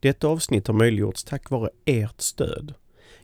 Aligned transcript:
Detta 0.00 0.28
avsnitt 0.28 0.66
har 0.66 0.74
möjliggjorts 0.74 1.24
tack 1.24 1.50
vare 1.50 1.70
ert 1.84 2.20
stöd. 2.20 2.74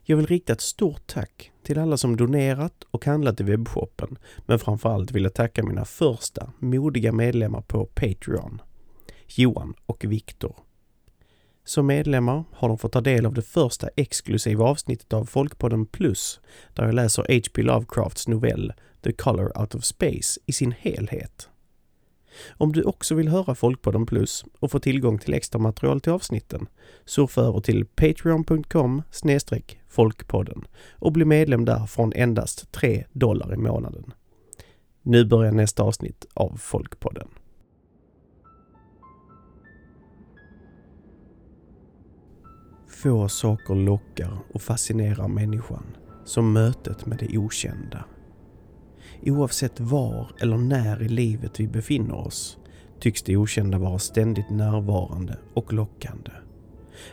Jag 0.02 0.16
vill 0.16 0.26
rikta 0.26 0.52
ett 0.52 0.60
stort 0.60 1.06
tack 1.06 1.50
till 1.62 1.78
alla 1.78 1.96
som 1.96 2.16
donerat 2.16 2.84
och 2.90 3.04
handlat 3.04 3.40
i 3.40 3.44
webbshoppen, 3.44 4.18
men 4.46 4.58
framförallt 4.58 5.12
vill 5.12 5.22
jag 5.22 5.34
tacka 5.34 5.62
mina 5.62 5.84
första 5.84 6.52
modiga 6.58 7.12
medlemmar 7.12 7.60
på 7.60 7.86
Patreon, 7.86 8.62
Johan 9.26 9.74
och 9.86 10.04
Viktor. 10.04 10.56
Som 11.64 11.86
medlemmar 11.86 12.44
har 12.52 12.68
de 12.68 12.78
fått 12.78 12.92
ta 12.92 13.00
del 13.00 13.26
av 13.26 13.34
det 13.34 13.42
första 13.42 13.88
exklusiva 13.96 14.64
avsnittet 14.64 15.12
av 15.12 15.24
Folkpodden 15.24 15.86
Plus, 15.86 16.40
där 16.74 16.84
jag 16.84 16.94
läser 16.94 17.22
H.P. 17.22 17.62
Lovecrafts 17.62 18.28
novell 18.28 18.72
The 19.02 19.12
Color 19.12 19.60
Out 19.60 19.74
of 19.74 19.84
Space 19.84 20.40
i 20.46 20.52
sin 20.52 20.72
helhet. 20.72 21.48
Om 22.56 22.72
du 22.72 22.82
också 22.82 23.14
vill 23.14 23.28
höra 23.28 23.54
Folkpodden 23.54 24.06
Plus 24.06 24.44
och 24.60 24.70
få 24.70 24.78
tillgång 24.78 25.18
till 25.18 25.34
extra 25.34 25.58
material 25.58 26.00
till 26.00 26.12
avsnitten, 26.12 26.66
surfa 27.04 27.40
över 27.40 27.60
till 27.60 27.86
patreon.com 27.86 29.02
folkpodden 29.88 30.64
och 30.92 31.12
bli 31.12 31.24
medlem 31.24 31.64
där 31.64 31.86
från 31.86 32.12
endast 32.12 32.72
3 32.72 33.04
dollar 33.12 33.54
i 33.54 33.56
månaden. 33.56 34.12
Nu 35.02 35.24
börjar 35.24 35.52
nästa 35.52 35.82
avsnitt 35.82 36.26
av 36.34 36.56
Folkpodden. 36.56 37.28
Få 42.88 43.28
saker 43.28 43.74
lockar 43.74 44.38
och 44.54 44.62
fascinerar 44.62 45.28
människan 45.28 45.96
som 46.24 46.52
mötet 46.52 47.06
med 47.06 47.18
det 47.18 47.38
okända. 47.38 48.04
Oavsett 49.26 49.80
var 49.80 50.32
eller 50.40 50.56
när 50.56 51.02
i 51.02 51.08
livet 51.08 51.60
vi 51.60 51.68
befinner 51.68 52.14
oss 52.14 52.58
tycks 53.00 53.22
det 53.22 53.36
okända 53.36 53.78
vara 53.78 53.98
ständigt 53.98 54.50
närvarande 54.50 55.38
och 55.54 55.72
lockande. 55.72 56.30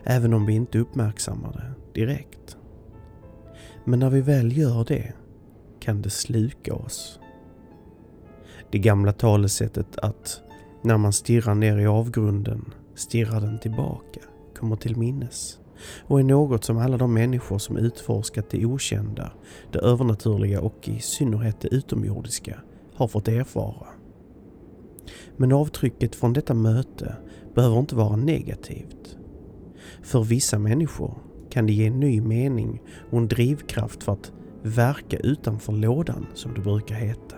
Även 0.04 0.34
om 0.34 0.46
vi 0.46 0.54
inte 0.54 0.80
uppmärksammar 0.80 1.52
det 1.52 2.00
direkt. 2.00 2.58
Men 3.86 4.00
när 4.00 4.10
vi 4.10 4.22
väl 4.22 4.58
gör 4.58 4.86
det 4.88 5.14
kan 5.80 6.02
det 6.02 6.10
sluka 6.10 6.74
oss. 6.74 7.20
Det 8.72 8.80
gamla 8.80 9.14
talesättet 9.14 9.98
att 9.98 10.42
när 10.82 10.98
man 10.98 11.14
stirrar 11.14 11.56
ner 11.56 11.78
i 11.78 11.88
avgrunden 11.88 12.74
stirrar 12.96 13.42
den 13.42 13.60
tillbaka 13.60 14.20
kommer 14.56 14.76
till 14.76 14.98
minnes 14.98 15.61
och 16.08 16.20
är 16.20 16.24
något 16.24 16.64
som 16.64 16.78
alla 16.78 16.98
de 16.98 17.14
människor 17.14 17.58
som 17.58 17.78
utforskat 17.78 18.50
det 18.50 18.66
okända, 18.66 19.32
det 19.72 19.80
övernaturliga 19.80 20.62
och 20.62 20.90
i 20.90 21.00
synnerhet 21.00 21.62
det 21.62 21.68
utomjordiska 21.68 22.62
har 22.96 23.08
fått 23.08 23.28
erfara. 23.28 23.88
Men 25.38 25.52
avtrycket 25.52 26.16
från 26.16 26.34
detta 26.34 26.54
möte 26.54 27.16
behöver 27.56 27.80
inte 27.80 27.96
vara 27.96 28.16
negativt. 28.16 29.18
För 30.02 30.24
vissa 30.24 30.60
människor 30.60 31.18
kan 31.50 31.66
det 31.66 31.74
ge 31.74 31.88
en 31.88 32.00
ny 32.00 32.22
mening 32.22 32.82
och 33.12 33.18
en 33.18 33.28
drivkraft 33.28 34.04
för 34.04 34.14
att 34.14 34.32
verka 34.62 35.18
utanför 35.18 35.74
lådan 35.74 36.28
som 36.34 36.54
det 36.54 36.62
brukar 36.62 36.96
heta. 36.96 37.36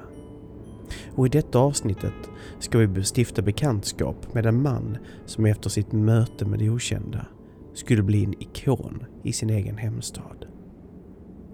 Och 1.15 1.25
i 1.25 1.29
detta 1.29 1.59
avsnittet 1.59 2.13
ska 2.59 2.77
vi 2.77 3.03
stifta 3.03 3.41
bekantskap 3.41 4.33
med 4.33 4.45
en 4.45 4.61
man 4.61 4.97
som 5.25 5.45
efter 5.45 5.69
sitt 5.69 5.91
möte 5.91 6.45
med 6.45 6.59
det 6.59 6.69
okända 6.69 7.25
skulle 7.73 8.03
bli 8.03 8.23
en 8.23 8.41
ikon 8.41 9.05
i 9.23 9.33
sin 9.33 9.49
egen 9.49 9.77
hemstad. 9.77 10.45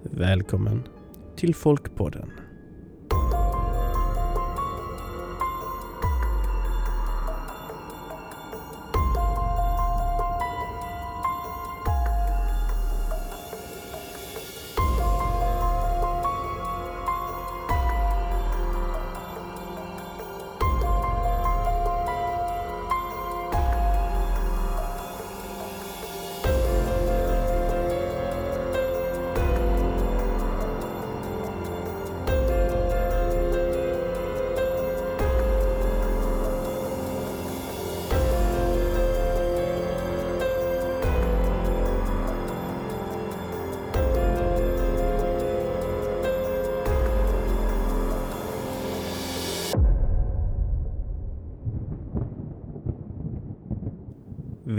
Välkommen 0.03 0.87
till 1.35 1.55
Folkpodden. 1.55 2.31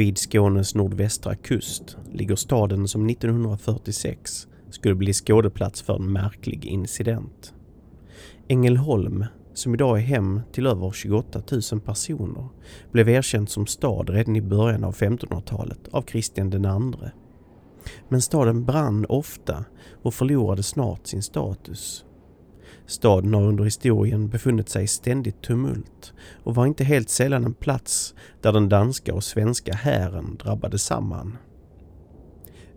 Vid 0.01 0.19
Skånes 0.19 0.75
nordvästra 0.75 1.35
kust 1.35 1.97
ligger 2.13 2.37
staden 2.37 2.89
som 2.89 3.11
1946 3.11 4.49
skulle 4.71 4.95
bli 4.95 5.13
skådeplats 5.13 5.83
för 5.83 5.97
en 5.97 6.13
märklig 6.13 6.65
incident. 6.65 7.55
Ängelholm, 8.49 9.25
som 9.55 9.75
idag 9.75 9.99
är 9.99 10.03
hem 10.03 10.41
till 10.53 10.67
över 10.67 10.91
28 10.91 11.43
000 11.73 11.81
personer, 11.81 12.49
blev 12.93 13.09
erkänt 13.09 13.51
som 13.51 13.67
stad 13.67 14.11
redan 14.11 14.37
i 14.37 14.43
början 14.43 14.85
av 14.85 14.95
1500-talet 14.95 15.89
av 15.91 16.03
Kristian 16.03 16.53
II. 16.53 17.11
Men 18.09 18.23
staden 18.23 18.65
brann 18.65 19.07
ofta 19.09 19.65
och 20.03 20.15
förlorade 20.15 20.63
snart 20.63 21.07
sin 21.07 21.23
status. 21.23 22.05
Staden 22.91 23.35
har 23.35 23.43
under 23.43 23.65
historien 23.65 24.29
befunnit 24.29 24.69
sig 24.69 24.85
i 24.85 24.87
ständigt 24.87 25.43
tumult 25.43 26.13
och 26.45 26.55
var 26.55 26.67
inte 26.67 26.85
helt 26.85 27.11
sällan 27.11 27.45
en 27.45 27.55
plats 27.55 28.15
där 28.41 28.53
den 28.53 28.69
danska 28.69 29.15
och 29.15 29.25
svenska 29.25 29.75
hären 29.75 30.37
drabbade 30.43 30.79
samman. 30.79 31.39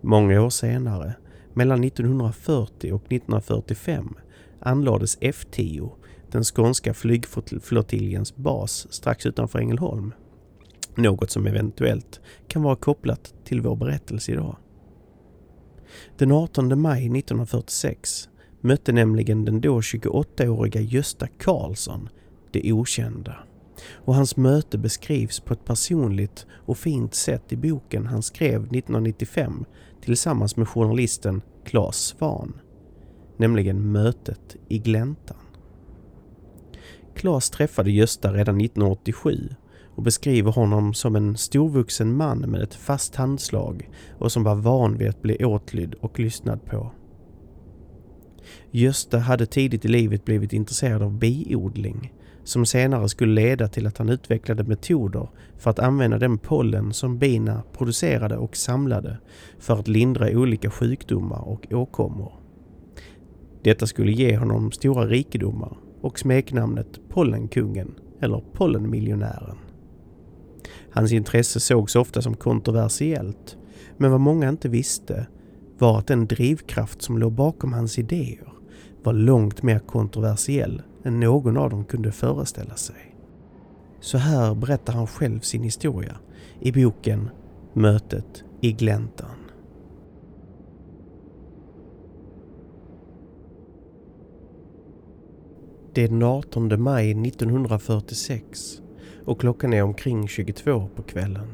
Många 0.01 0.41
år 0.41 0.49
senare, 0.49 1.13
mellan 1.53 1.83
1940 1.83 2.93
och 2.93 3.03
1945, 3.03 4.15
anlades 4.59 5.17
F10, 5.17 5.91
den 6.31 6.43
skånska 6.43 6.93
flygflottiljens 6.93 8.35
bas 8.35 8.87
strax 8.89 9.25
utanför 9.25 9.59
Ängelholm. 9.59 10.13
Något 10.95 11.31
som 11.31 11.47
eventuellt 11.47 12.21
kan 12.47 12.63
vara 12.63 12.75
kopplat 12.75 13.33
till 13.43 13.61
vår 13.61 13.75
berättelse 13.75 14.31
idag. 14.31 14.57
Den 16.17 16.31
18 16.31 16.81
maj 16.81 17.19
1946 17.19 18.29
mötte 18.63 18.91
nämligen 18.91 19.45
den 19.45 19.61
då 19.61 19.79
28-åriga 19.79 20.81
Gösta 20.81 21.27
Karlsson 21.27 22.09
det 22.51 22.73
okända. 22.73 23.35
Och 23.91 24.15
hans 24.15 24.37
möte 24.37 24.77
beskrivs 24.77 25.39
på 25.39 25.53
ett 25.53 25.65
personligt 25.65 26.45
och 26.51 26.77
fint 26.77 27.15
sätt 27.15 27.53
i 27.53 27.57
boken 27.57 28.05
han 28.05 28.21
skrev 28.21 28.61
1995 28.61 29.65
tillsammans 30.01 30.57
med 30.57 30.67
journalisten 30.67 31.41
Claes 31.65 31.95
Svan. 31.95 32.53
Nämligen 33.37 33.91
Mötet 33.91 34.55
i 34.67 34.79
Gläntan. 34.79 35.37
Claes 37.15 37.49
träffade 37.49 37.91
Gösta 37.91 38.33
redan 38.33 38.61
1987 38.61 39.49
och 39.95 40.03
beskriver 40.03 40.51
honom 40.51 40.93
som 40.93 41.15
en 41.15 41.37
storvuxen 41.37 42.17
man 42.17 42.39
med 42.39 42.61
ett 42.61 42.73
fast 42.73 43.15
handslag 43.15 43.89
och 44.19 44.31
som 44.31 44.43
var 44.43 44.55
van 44.55 44.97
vid 44.97 45.09
att 45.09 45.21
bli 45.21 45.45
åtlydd 45.45 45.93
och 45.93 46.19
lyssnad 46.19 46.65
på. 46.65 46.91
Gösta 48.71 49.17
hade 49.19 49.45
tidigt 49.45 49.85
i 49.85 49.87
livet 49.87 50.25
blivit 50.25 50.53
intresserad 50.53 51.01
av 51.01 51.17
biodling 51.17 52.13
som 52.43 52.65
senare 52.65 53.09
skulle 53.09 53.33
leda 53.33 53.67
till 53.67 53.87
att 53.87 53.97
han 53.97 54.09
utvecklade 54.09 54.63
metoder 54.63 55.29
för 55.57 55.69
att 55.69 55.79
använda 55.79 56.17
den 56.17 56.37
pollen 56.37 56.93
som 56.93 57.17
bina 57.17 57.63
producerade 57.77 58.37
och 58.37 58.57
samlade 58.57 59.17
för 59.59 59.79
att 59.79 59.87
lindra 59.87 60.29
olika 60.29 60.71
sjukdomar 60.71 61.47
och 61.47 61.67
åkommor. 61.71 62.33
Detta 63.63 63.87
skulle 63.87 64.11
ge 64.11 64.37
honom 64.37 64.71
stora 64.71 65.07
rikedomar 65.07 65.77
och 66.01 66.19
smeknamnet 66.19 66.99
Pollenkungen 67.09 67.95
eller 68.19 68.43
Pollenmiljonären. 68.53 69.57
Hans 70.91 71.11
intresse 71.11 71.59
sågs 71.59 71.95
ofta 71.95 72.21
som 72.21 72.35
kontroversiellt 72.35 73.57
men 73.97 74.11
vad 74.11 74.21
många 74.21 74.49
inte 74.49 74.69
visste 74.69 75.27
var 75.77 75.99
att 75.99 76.07
den 76.07 76.27
drivkraft 76.27 77.01
som 77.01 77.17
låg 77.17 77.31
bakom 77.31 77.73
hans 77.73 77.99
idéer 77.99 78.53
var 79.03 79.13
långt 79.13 79.63
mer 79.63 79.79
kontroversiell 79.79 80.81
än 81.03 81.19
någon 81.19 81.57
av 81.57 81.69
dem 81.69 81.85
kunde 81.85 82.11
föreställa 82.11 82.75
sig. 82.75 83.15
Så 83.99 84.17
här 84.17 84.55
berättar 84.55 84.93
han 84.93 85.07
själv 85.07 85.39
sin 85.39 85.63
historia 85.63 86.17
i 86.59 86.71
boken 86.71 87.29
Mötet 87.73 88.43
i 88.61 88.71
gläntan. 88.71 89.29
Det 95.93 96.03
är 96.03 96.07
den 96.07 96.23
18 96.23 96.81
maj 96.81 97.11
1946 97.27 98.81
och 99.25 99.39
klockan 99.39 99.73
är 99.73 99.83
omkring 99.83 100.27
22 100.27 100.89
på 100.95 101.03
kvällen. 101.03 101.47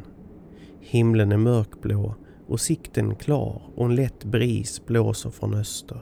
Himlen 0.80 1.31
är 1.31 1.38
mörkblå 1.38 2.15
och 2.50 2.62
sikten 2.62 3.16
klar 3.16 3.62
och 3.75 3.86
en 3.86 3.96
lätt 3.96 4.24
bris 4.24 4.86
blåser 4.86 5.30
från 5.30 5.54
öster. 5.54 6.01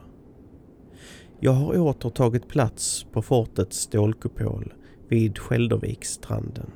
Jag 1.39 1.51
har 1.51 1.79
åter 1.79 2.09
tagit 2.09 2.47
plats 2.47 3.05
på 3.11 3.21
fortets 3.21 3.77
stålkupol 3.77 4.73
vid 5.07 5.38
Skälderviksstranden. 5.38 6.71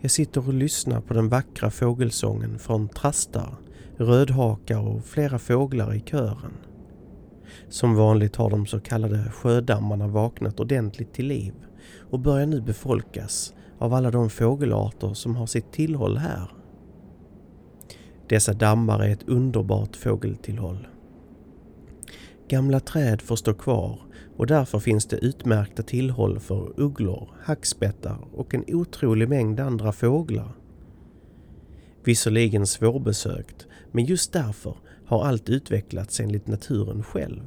Jag 0.00 0.10
sitter 0.10 0.48
och 0.48 0.54
lyssnar 0.54 1.00
på 1.00 1.14
den 1.14 1.28
vackra 1.28 1.70
fågelsången 1.70 2.58
från 2.58 2.88
trastar, 2.88 3.56
rödhakar 3.96 4.78
och 4.78 5.04
flera 5.04 5.38
fåglar 5.38 5.94
i 5.94 6.00
kören. 6.00 6.52
Som 7.68 7.94
vanligt 7.94 8.36
har 8.36 8.50
de 8.50 8.66
så 8.66 8.80
kallade 8.80 9.30
sjödammarna 9.30 10.06
vaknat 10.06 10.60
ordentligt 10.60 11.12
till 11.12 11.26
liv 11.26 11.54
och 12.10 12.20
börjar 12.20 12.46
nu 12.46 12.60
befolkas 12.60 13.54
av 13.78 13.94
alla 13.94 14.10
de 14.10 14.30
fågelarter 14.30 15.14
som 15.14 15.36
har 15.36 15.46
sitt 15.46 15.72
tillhåll 15.72 16.16
här. 16.16 16.63
Dessa 18.28 18.52
dammar 18.52 19.00
är 19.00 19.08
ett 19.08 19.28
underbart 19.28 19.96
fågeltillhåll. 19.96 20.86
Gamla 22.48 22.80
träd 22.80 23.22
får 23.22 23.36
stå 23.36 23.54
kvar 23.54 23.98
och 24.36 24.46
därför 24.46 24.78
finns 24.78 25.06
det 25.06 25.16
utmärkta 25.16 25.82
tillhåll 25.82 26.40
för 26.40 26.80
ugglor, 26.80 27.28
hackspettar 27.42 28.18
och 28.32 28.54
en 28.54 28.64
otrolig 28.68 29.28
mängd 29.28 29.60
andra 29.60 29.92
fåglar. 29.92 30.52
Visserligen 32.04 32.66
svårbesökt, 32.66 33.66
men 33.92 34.04
just 34.04 34.32
därför 34.32 34.76
har 35.06 35.24
allt 35.24 35.48
utvecklats 35.48 36.20
enligt 36.20 36.46
naturen 36.46 37.02
själv. 37.02 37.42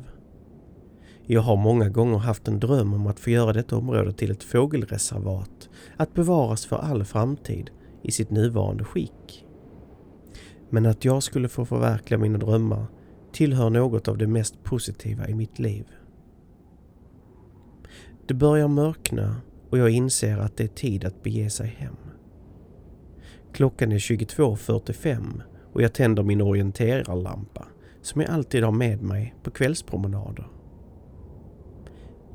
Jag 1.25 1.41
har 1.41 1.55
många 1.55 1.89
gånger 1.89 2.17
haft 2.17 2.47
en 2.47 2.59
dröm 2.59 2.93
om 2.93 3.07
att 3.07 3.19
få 3.19 3.29
göra 3.29 3.53
detta 3.53 3.77
område 3.77 4.13
till 4.13 4.31
ett 4.31 4.43
fågelreservat, 4.43 5.69
att 5.97 6.13
bevaras 6.13 6.65
för 6.65 6.75
all 6.75 7.03
framtid 7.03 7.69
i 8.01 8.11
sitt 8.11 8.29
nuvarande 8.29 8.83
skick. 8.83 9.46
Men 10.69 10.85
att 10.85 11.05
jag 11.05 11.23
skulle 11.23 11.49
få 11.49 11.65
förverkliga 11.65 12.19
mina 12.19 12.37
drömmar 12.37 12.85
tillhör 13.31 13.69
något 13.69 14.07
av 14.07 14.17
det 14.17 14.27
mest 14.27 14.63
positiva 14.63 15.27
i 15.27 15.33
mitt 15.33 15.59
liv. 15.59 15.85
Det 18.27 18.33
börjar 18.33 18.67
mörkna 18.67 19.35
och 19.69 19.77
jag 19.77 19.89
inser 19.89 20.37
att 20.37 20.57
det 20.57 20.63
är 20.63 20.67
tid 20.67 21.05
att 21.05 21.23
bege 21.23 21.49
sig 21.49 21.67
hem. 21.67 21.95
Klockan 23.53 23.91
är 23.91 23.97
22.45 23.97 25.41
och 25.73 25.81
jag 25.81 25.93
tänder 25.93 26.23
min 26.23 26.41
orienterarlampa 26.41 27.65
som 28.01 28.21
jag 28.21 28.29
alltid 28.29 28.63
har 28.63 28.71
med 28.71 29.01
mig 29.01 29.35
på 29.43 29.51
kvällspromenader. 29.51 30.47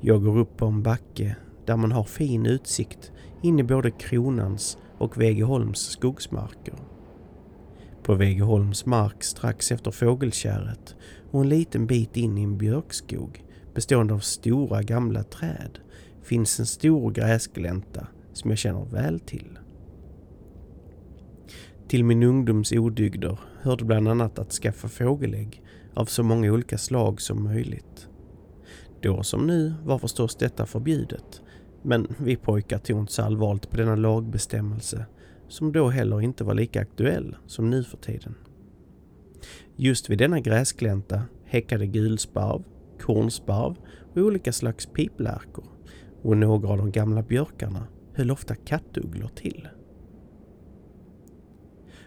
Jag 0.00 0.22
går 0.24 0.38
upp 0.38 0.56
på 0.56 0.66
en 0.66 0.82
backe 0.82 1.36
där 1.66 1.76
man 1.76 1.92
har 1.92 2.04
fin 2.04 2.46
utsikt 2.46 3.12
in 3.42 3.58
i 3.58 3.62
både 3.62 3.90
Kronans 3.90 4.78
och 4.98 5.20
Vegeholms 5.20 5.78
skogsmarker. 5.78 6.74
På 8.02 8.14
Vegeholms 8.14 8.86
mark 8.86 9.22
strax 9.24 9.72
efter 9.72 9.90
fågelkärret 9.90 10.96
och 11.30 11.40
en 11.40 11.48
liten 11.48 11.86
bit 11.86 12.16
in 12.16 12.38
i 12.38 12.42
en 12.42 12.58
björkskog 12.58 13.44
bestående 13.74 14.14
av 14.14 14.18
stora 14.18 14.82
gamla 14.82 15.22
träd 15.22 15.78
finns 16.22 16.60
en 16.60 16.66
stor 16.66 17.10
gräsglänta 17.10 18.06
som 18.32 18.50
jag 18.50 18.58
känner 18.58 18.84
väl 18.84 19.20
till. 19.20 19.58
Till 21.88 22.04
min 22.04 22.22
ungdoms 22.22 22.72
odygder 22.72 23.38
hörde 23.60 23.84
bland 23.84 24.08
annat 24.08 24.38
att 24.38 24.52
skaffa 24.52 24.88
fågelägg 24.88 25.62
av 25.94 26.04
så 26.04 26.22
många 26.22 26.52
olika 26.52 26.78
slag 26.78 27.20
som 27.20 27.44
möjligt. 27.44 28.08
Då 29.00 29.22
som 29.22 29.46
nu 29.46 29.74
var 29.84 29.98
förstås 29.98 30.36
detta 30.36 30.66
förbjudet, 30.66 31.42
men 31.82 32.14
vi 32.18 32.36
pojkar 32.36 32.78
tog 32.78 32.98
inte 33.00 33.12
så 33.12 33.22
allvarligt 33.22 33.70
på 33.70 33.76
denna 33.76 33.96
lagbestämmelse 33.96 35.06
som 35.52 35.72
då 35.72 35.88
heller 35.88 36.20
inte 36.20 36.44
var 36.44 36.54
lika 36.54 36.80
aktuell 36.80 37.36
som 37.46 37.70
nu 37.70 37.84
för 37.84 37.96
tiden. 37.96 38.34
Just 39.76 40.10
vid 40.10 40.18
denna 40.18 40.40
gräsglänta 40.40 41.22
häckade 41.44 41.86
gulsparv, 41.86 42.62
kornsparv 43.00 43.76
och 44.14 44.22
olika 44.22 44.52
slags 44.52 44.86
piplärkor 44.86 45.64
och 46.22 46.36
några 46.36 46.68
av 46.68 46.78
de 46.78 46.90
gamla 46.90 47.22
björkarna 47.22 47.86
höll 48.14 48.30
ofta 48.30 48.54
kattugglor 48.54 49.28
till. 49.28 49.68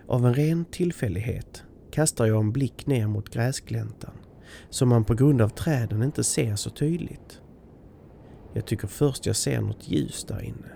Av 0.08 0.26
en 0.26 0.34
ren 0.34 0.66
tillfällighet 0.66 1.64
kastar 1.92 2.26
jag 2.26 2.40
en 2.40 2.52
blick 2.52 2.88
ner 2.88 3.08
mot 3.08 3.30
gräsgläntan 3.30 4.14
som 4.70 4.90
man 4.90 5.04
på 5.04 5.14
grund 5.14 5.42
av 5.42 5.50
träden 5.50 6.04
inte 6.04 6.24
ser 6.24 6.56
så 6.56 6.70
tydligt. 6.70 7.42
Jag 8.54 8.66
tycker 8.66 8.88
först 8.88 9.26
jag 9.26 9.36
ser 9.36 9.62
något 9.62 9.88
ljus 9.88 10.26
där 10.28 10.42
inne. 10.42 10.75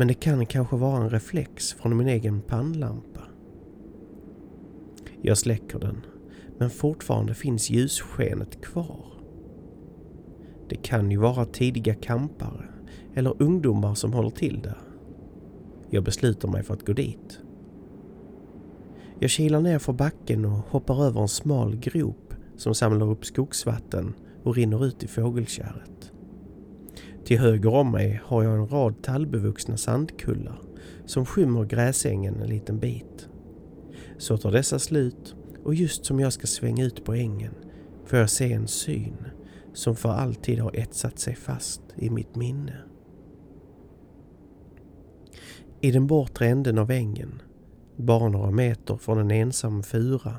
Men 0.00 0.08
det 0.08 0.14
kan 0.14 0.46
kanske 0.46 0.76
vara 0.76 1.02
en 1.02 1.10
reflex 1.10 1.72
från 1.72 1.96
min 1.96 2.08
egen 2.08 2.40
pannlampa. 2.40 3.20
Jag 5.22 5.38
släcker 5.38 5.78
den, 5.78 6.06
men 6.58 6.70
fortfarande 6.70 7.34
finns 7.34 7.70
ljusskenet 7.70 8.64
kvar. 8.64 9.04
Det 10.68 10.76
kan 10.76 11.10
ju 11.10 11.16
vara 11.16 11.44
tidiga 11.44 11.94
kampare 11.94 12.64
eller 13.14 13.42
ungdomar 13.42 13.94
som 13.94 14.12
håller 14.12 14.30
till 14.30 14.60
där. 14.60 14.78
Jag 15.90 16.04
beslutar 16.04 16.48
mig 16.48 16.62
för 16.62 16.74
att 16.74 16.86
gå 16.86 16.92
dit. 16.92 17.40
Jag 19.18 19.30
kilar 19.30 19.60
ner 19.60 19.78
för 19.78 19.92
backen 19.92 20.44
och 20.44 20.52
hoppar 20.52 21.04
över 21.04 21.20
en 21.20 21.28
smal 21.28 21.76
grop 21.76 22.34
som 22.56 22.74
samlar 22.74 23.10
upp 23.10 23.24
skogsvatten 23.24 24.14
och 24.42 24.54
rinner 24.54 24.84
ut 24.84 25.02
i 25.02 25.06
fågelkärret. 25.06 26.12
Till 27.30 27.38
höger 27.38 27.74
om 27.74 27.90
mig 27.90 28.20
har 28.24 28.42
jag 28.42 28.54
en 28.54 28.68
rad 28.68 29.02
tallbevuxna 29.02 29.76
sandkullar 29.76 30.62
som 31.06 31.26
skymmer 31.26 31.64
gräsängen 31.64 32.40
en 32.40 32.48
liten 32.48 32.78
bit. 32.78 33.28
Så 34.18 34.36
tar 34.36 34.52
dessa 34.52 34.78
slut 34.78 35.34
och 35.64 35.74
just 35.74 36.04
som 36.04 36.20
jag 36.20 36.32
ska 36.32 36.46
svänga 36.46 36.84
ut 36.84 37.04
på 37.04 37.14
ängen 37.14 37.54
får 38.04 38.18
jag 38.18 38.30
se 38.30 38.52
en 38.52 38.68
syn 38.68 39.16
som 39.72 39.96
för 39.96 40.08
alltid 40.08 40.58
har 40.58 40.76
etsat 40.76 41.18
sig 41.18 41.34
fast 41.34 41.82
i 41.96 42.10
mitt 42.10 42.36
minne. 42.36 42.76
I 45.80 45.90
den 45.90 46.06
bortre 46.06 46.46
änden 46.46 46.78
av 46.78 46.90
ängen, 46.90 47.42
bara 47.96 48.28
några 48.28 48.50
meter 48.50 48.96
från 48.96 49.18
en 49.18 49.30
ensam 49.30 49.82
fura, 49.82 50.36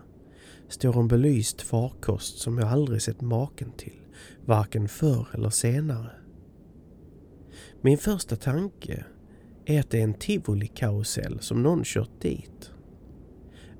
står 0.67 0.99
en 0.99 1.07
belyst 1.07 1.61
farkost 1.61 2.37
som 2.37 2.57
jag 2.57 2.67
aldrig 2.67 3.01
sett 3.01 3.21
maken 3.21 3.71
till, 3.71 3.99
varken 4.45 4.87
förr 4.87 5.27
eller 5.33 5.49
senare. 5.49 6.20
Min 7.83 7.97
första 7.97 8.35
tanke 8.35 9.05
är 9.65 9.79
att 9.79 9.89
det 9.89 9.99
är 9.99 10.03
en 10.03 10.13
tivolikarusell 10.13 11.39
som 11.39 11.63
någon 11.63 11.83
kört 11.83 12.21
dit. 12.21 12.71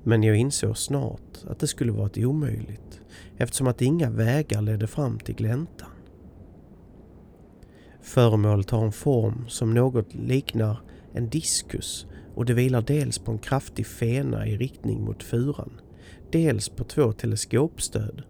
Men 0.02 0.22
jag 0.22 0.36
insåg 0.36 0.78
snart 0.78 1.44
att 1.46 1.58
det 1.58 1.66
skulle 1.66 1.92
varit 1.92 2.18
omöjligt 2.18 3.00
eftersom 3.36 3.66
att 3.66 3.82
inga 3.82 4.10
vägar 4.10 4.62
ledde 4.62 4.86
fram 4.86 5.18
till 5.18 5.34
gläntan. 5.34 5.88
Föremålet 8.00 8.70
har 8.70 8.84
en 8.84 8.92
form 8.92 9.48
som 9.48 9.74
något 9.74 10.14
liknar 10.14 10.80
en 11.12 11.28
diskus 11.28 12.06
och 12.34 12.44
det 12.44 12.54
vilar 12.54 12.82
dels 12.82 13.18
på 13.18 13.32
en 13.32 13.38
kraftig 13.38 13.86
fena 13.86 14.46
i 14.46 14.56
riktning 14.56 15.04
mot 15.04 15.22
furan, 15.22 15.80
dels 16.30 16.68
på 16.68 16.84
två 16.84 17.12
teleskopstöd. 17.12 18.22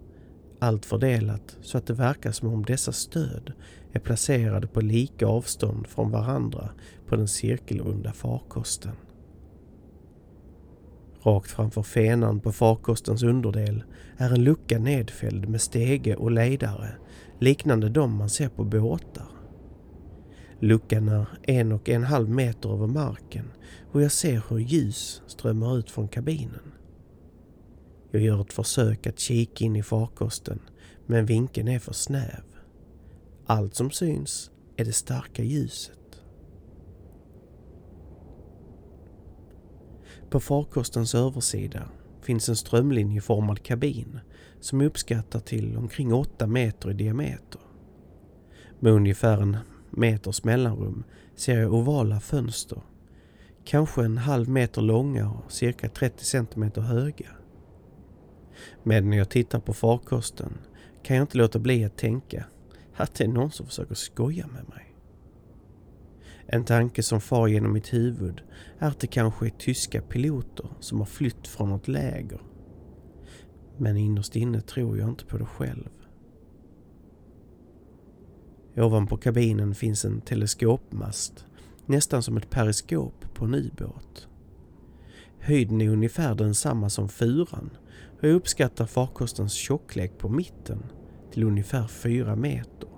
Allt 0.62 0.86
fördelat 0.86 1.56
så 1.62 1.78
att 1.78 1.86
det 1.86 1.94
verkar 1.94 2.32
som 2.32 2.48
om 2.48 2.64
dessa 2.64 2.92
stöd 2.92 3.52
är 3.92 4.00
placerade 4.00 4.66
på 4.66 4.80
lika 4.80 5.26
avstånd 5.26 5.86
från 5.86 6.10
varandra 6.10 6.70
på 7.06 7.16
den 7.16 7.28
cirkelrunda 7.28 8.12
farkosten. 8.12 8.92
Rakt 11.22 11.50
framför 11.50 11.82
fenan 11.82 12.40
på 12.40 12.52
farkostens 12.52 13.22
underdel 13.22 13.84
är 14.16 14.30
en 14.30 14.44
lucka 14.44 14.78
nedfälld 14.78 15.48
med 15.48 15.60
stege 15.60 16.16
och 16.16 16.30
ledare 16.30 16.88
liknande 17.38 17.88
de 17.88 18.16
man 18.16 18.30
ser 18.30 18.48
på 18.48 18.64
båtar. 18.64 19.28
Luckan 20.60 21.08
är 21.08 21.26
en 21.42 21.72
och 21.72 21.88
en 21.88 22.04
halv 22.04 22.30
meter 22.30 22.74
över 22.74 22.86
marken 22.86 23.50
och 23.92 24.02
jag 24.02 24.12
ser 24.12 24.42
hur 24.48 24.58
ljus 24.58 25.22
strömmar 25.26 25.78
ut 25.78 25.90
från 25.90 26.08
kabinen. 26.08 26.71
Jag 28.14 28.22
gör 28.22 28.40
ett 28.40 28.52
försök 28.52 29.06
att 29.06 29.18
kika 29.18 29.64
in 29.64 29.76
i 29.76 29.82
farkosten 29.82 30.58
men 31.06 31.26
vinkeln 31.26 31.68
är 31.68 31.78
för 31.78 31.92
snäv. 31.92 32.44
Allt 33.46 33.74
som 33.74 33.90
syns 33.90 34.50
är 34.76 34.84
det 34.84 34.92
starka 34.92 35.42
ljuset. 35.42 35.98
På 40.30 40.40
farkostens 40.40 41.14
översida 41.14 41.88
finns 42.22 42.48
en 42.48 42.56
strömlinjeformad 42.56 43.62
kabin 43.62 44.20
som 44.60 44.80
uppskattar 44.80 45.40
till 45.40 45.76
omkring 45.76 46.12
8 46.12 46.46
meter 46.46 46.90
i 46.90 46.94
diameter. 46.94 47.60
Med 48.80 48.92
ungefär 48.92 49.42
en 49.42 49.56
meters 49.90 50.44
mellanrum 50.44 51.04
ser 51.36 51.60
jag 51.60 51.74
ovala 51.74 52.20
fönster. 52.20 52.82
Kanske 53.64 54.04
en 54.04 54.18
halv 54.18 54.48
meter 54.48 54.82
långa 54.82 55.30
och 55.30 55.52
cirka 55.52 55.88
30 55.88 56.24
centimeter 56.24 56.80
höga. 56.80 57.41
Men 58.82 59.10
när 59.10 59.16
jag 59.16 59.28
tittar 59.28 59.60
på 59.60 59.72
farkosten 59.72 60.58
kan 61.02 61.16
jag 61.16 61.24
inte 61.24 61.38
låta 61.38 61.58
bli 61.58 61.84
att 61.84 61.96
tänka 61.96 62.44
att 62.96 63.14
det 63.14 63.24
är 63.24 63.28
någon 63.28 63.50
som 63.50 63.66
försöker 63.66 63.94
skoja 63.94 64.46
med 64.46 64.68
mig. 64.68 64.94
En 66.46 66.64
tanke 66.64 67.02
som 67.02 67.20
far 67.20 67.48
genom 67.48 67.72
mitt 67.72 67.92
huvud 67.92 68.42
är 68.78 68.88
att 68.88 69.00
det 69.00 69.06
kanske 69.06 69.46
är 69.46 69.50
tyska 69.50 70.02
piloter 70.02 70.66
som 70.80 70.98
har 70.98 71.06
flytt 71.06 71.48
från 71.48 71.68
något 71.68 71.88
läger. 71.88 72.40
Men 73.76 73.96
innerst 73.96 74.36
inne 74.36 74.60
tror 74.60 74.98
jag 74.98 75.08
inte 75.08 75.24
på 75.24 75.38
det 75.38 75.46
själv. 75.46 75.88
Ovanpå 78.76 79.16
kabinen 79.16 79.74
finns 79.74 80.04
en 80.04 80.20
teleskopmast, 80.20 81.46
nästan 81.86 82.22
som 82.22 82.36
ett 82.36 82.50
periskop 82.50 83.34
på 83.34 83.44
en 83.44 83.54
ubåt. 83.54 84.28
Höjden 85.38 85.80
är 85.80 85.88
ungefär 85.88 86.34
densamma 86.34 86.90
som 86.90 87.08
furan 87.08 87.70
och 88.22 88.28
jag 88.28 88.34
uppskattar 88.34 88.86
farkostens 88.86 89.52
tjocklek 89.52 90.18
på 90.18 90.28
mitten 90.28 90.82
till 91.32 91.44
ungefär 91.44 91.86
fyra 91.86 92.36
meter. 92.36 92.88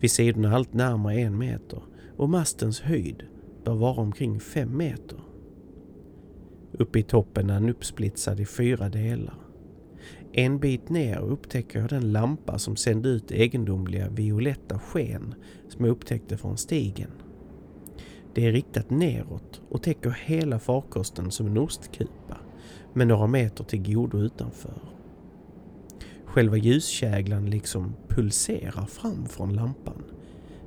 Vid 0.00 0.10
sidorna 0.10 0.54
allt 0.54 0.72
närmare 0.72 1.20
en 1.20 1.38
meter 1.38 1.82
och 2.16 2.28
mastens 2.28 2.80
höjd 2.80 3.22
bör 3.64 3.74
vara 3.74 4.00
omkring 4.00 4.40
fem 4.40 4.76
meter. 4.76 5.20
Uppe 6.72 6.98
i 6.98 7.02
toppen 7.02 7.50
är 7.50 7.54
den 7.54 7.70
uppsplitsad 7.70 8.40
i 8.40 8.46
fyra 8.46 8.88
delar. 8.88 9.38
En 10.32 10.58
bit 10.58 10.88
ner 10.88 11.18
upptäcker 11.18 11.80
jag 11.80 11.88
den 11.88 12.12
lampa 12.12 12.58
som 12.58 12.76
sände 12.76 13.08
ut 13.08 13.30
egendomliga 13.30 14.08
violetta 14.08 14.78
sken 14.78 15.34
som 15.68 15.84
jag 15.84 15.92
upptäckte 15.92 16.36
från 16.36 16.56
stigen. 16.56 17.10
Det 18.34 18.46
är 18.46 18.52
riktat 18.52 18.90
neråt 18.90 19.60
och 19.68 19.82
täcker 19.82 20.10
hela 20.10 20.58
farkosten 20.58 21.30
som 21.30 21.46
en 21.46 21.58
ostkupa 21.58 22.38
med 22.98 23.06
några 23.06 23.26
meter 23.26 23.64
till 23.64 23.94
godo 23.94 24.18
utanför. 24.18 24.80
Själva 26.24 26.56
ljuskäglan 26.56 27.50
liksom 27.50 27.94
pulserar 28.08 28.86
fram 28.86 29.26
från 29.26 29.54
lampan, 29.54 30.04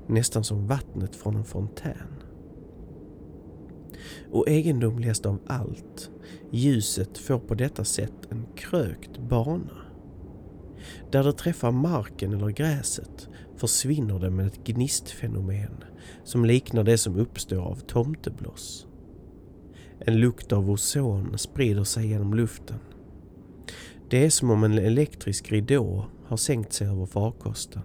nästan 0.07 0.43
som 0.43 0.67
vattnet 0.67 1.15
från 1.15 1.35
en 1.35 1.43
fontän. 1.43 2.23
Och 4.31 4.49
egendomligast 4.49 5.25
av 5.25 5.39
allt, 5.47 6.11
ljuset 6.51 7.17
får 7.17 7.39
på 7.39 7.55
detta 7.55 7.83
sätt 7.85 8.27
en 8.29 8.45
krökt 8.55 9.17
bana. 9.17 9.77
Där 11.11 11.23
det 11.23 11.33
träffar 11.33 11.71
marken 11.71 12.33
eller 12.33 12.49
gräset 12.49 13.29
försvinner 13.55 14.19
det 14.19 14.29
med 14.29 14.47
ett 14.47 14.63
gnistfenomen 14.63 15.83
som 16.23 16.45
liknar 16.45 16.83
det 16.83 16.97
som 16.97 17.15
uppstår 17.15 17.61
av 17.61 17.75
tomtebloss. 17.75 18.87
En 20.05 20.19
lukt 20.19 20.51
av 20.51 20.69
ozon 20.69 21.37
sprider 21.37 21.83
sig 21.83 22.07
genom 22.07 22.33
luften. 22.33 22.79
Det 24.09 24.25
är 24.25 24.29
som 24.29 24.49
om 24.49 24.63
en 24.63 24.77
elektrisk 24.77 25.51
ridå 25.51 26.05
har 26.25 26.37
sänkt 26.37 26.73
sig 26.73 26.87
över 26.87 27.05
farkosten. 27.05 27.81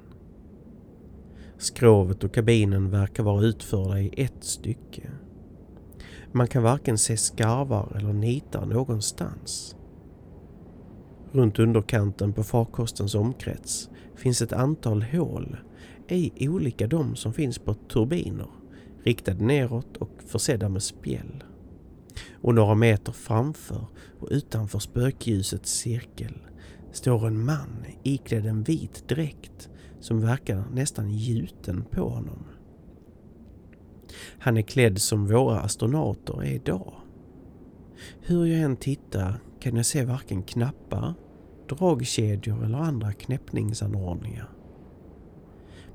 Skrovet 1.58 2.24
och 2.24 2.34
kabinen 2.34 2.90
verkar 2.90 3.22
vara 3.22 3.44
utförda 3.44 4.00
i 4.00 4.12
ett 4.16 4.44
stycke. 4.44 5.10
Man 6.32 6.48
kan 6.48 6.62
varken 6.62 6.98
se 6.98 7.16
skarvar 7.16 7.96
eller 7.96 8.12
nitar 8.12 8.66
någonstans. 8.66 9.76
Runt 11.32 11.58
underkanten 11.58 12.32
på 12.32 12.44
farkostens 12.44 13.14
omkrets 13.14 13.90
finns 14.14 14.42
ett 14.42 14.52
antal 14.52 15.02
hål, 15.02 15.56
ej 16.08 16.32
olika 16.40 16.86
de 16.86 17.16
som 17.16 17.32
finns 17.32 17.58
på 17.58 17.74
turbiner, 17.74 18.50
riktade 19.04 19.44
neråt 19.44 19.96
och 19.96 20.10
försedda 20.26 20.68
med 20.68 20.82
spjäll. 20.82 21.44
Och 22.42 22.54
några 22.54 22.74
meter 22.74 23.12
framför 23.12 23.86
och 24.20 24.28
utanför 24.30 24.78
spökljusets 24.78 25.70
cirkel 25.70 26.38
står 26.92 27.26
en 27.26 27.44
man 27.44 27.84
iklädd 28.02 28.46
en 28.46 28.62
vit 28.62 29.08
dräkt 29.08 29.68
som 30.00 30.20
verkar 30.20 30.64
nästan 30.72 31.12
gjuten 31.12 31.84
på 31.90 32.08
honom. 32.08 32.44
Han 34.38 34.56
är 34.56 34.62
klädd 34.62 34.98
som 34.98 35.26
våra 35.26 35.60
astronauter 35.60 36.42
är 36.42 36.52
idag. 36.52 36.92
Hur 38.20 38.46
jag 38.46 38.60
än 38.60 38.76
tittar 38.76 39.40
kan 39.60 39.76
jag 39.76 39.86
se 39.86 40.04
varken 40.04 40.42
knappar, 40.42 41.14
dragkedjor 41.68 42.64
eller 42.64 42.78
andra 42.78 43.12
knäppningsanordningar. 43.12 44.50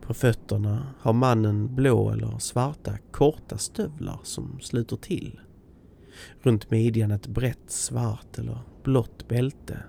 På 0.02 0.14
fötterna 0.14 0.88
har 1.00 1.14
mannen 1.14 1.76
blå 1.76 2.10
eller 2.10 2.40
svarta 2.40 2.98
korta 3.12 3.58
stövlar 3.58 4.20
som 4.24 4.60
sluter 4.62 4.98
till. 4.98 5.40
Runt 6.42 6.72
midjan 6.72 7.12
ett 7.12 7.28
brett 7.28 7.72
svart 7.72 8.40
eller 8.40 8.60
blått 8.84 9.28
bälte 9.28 9.84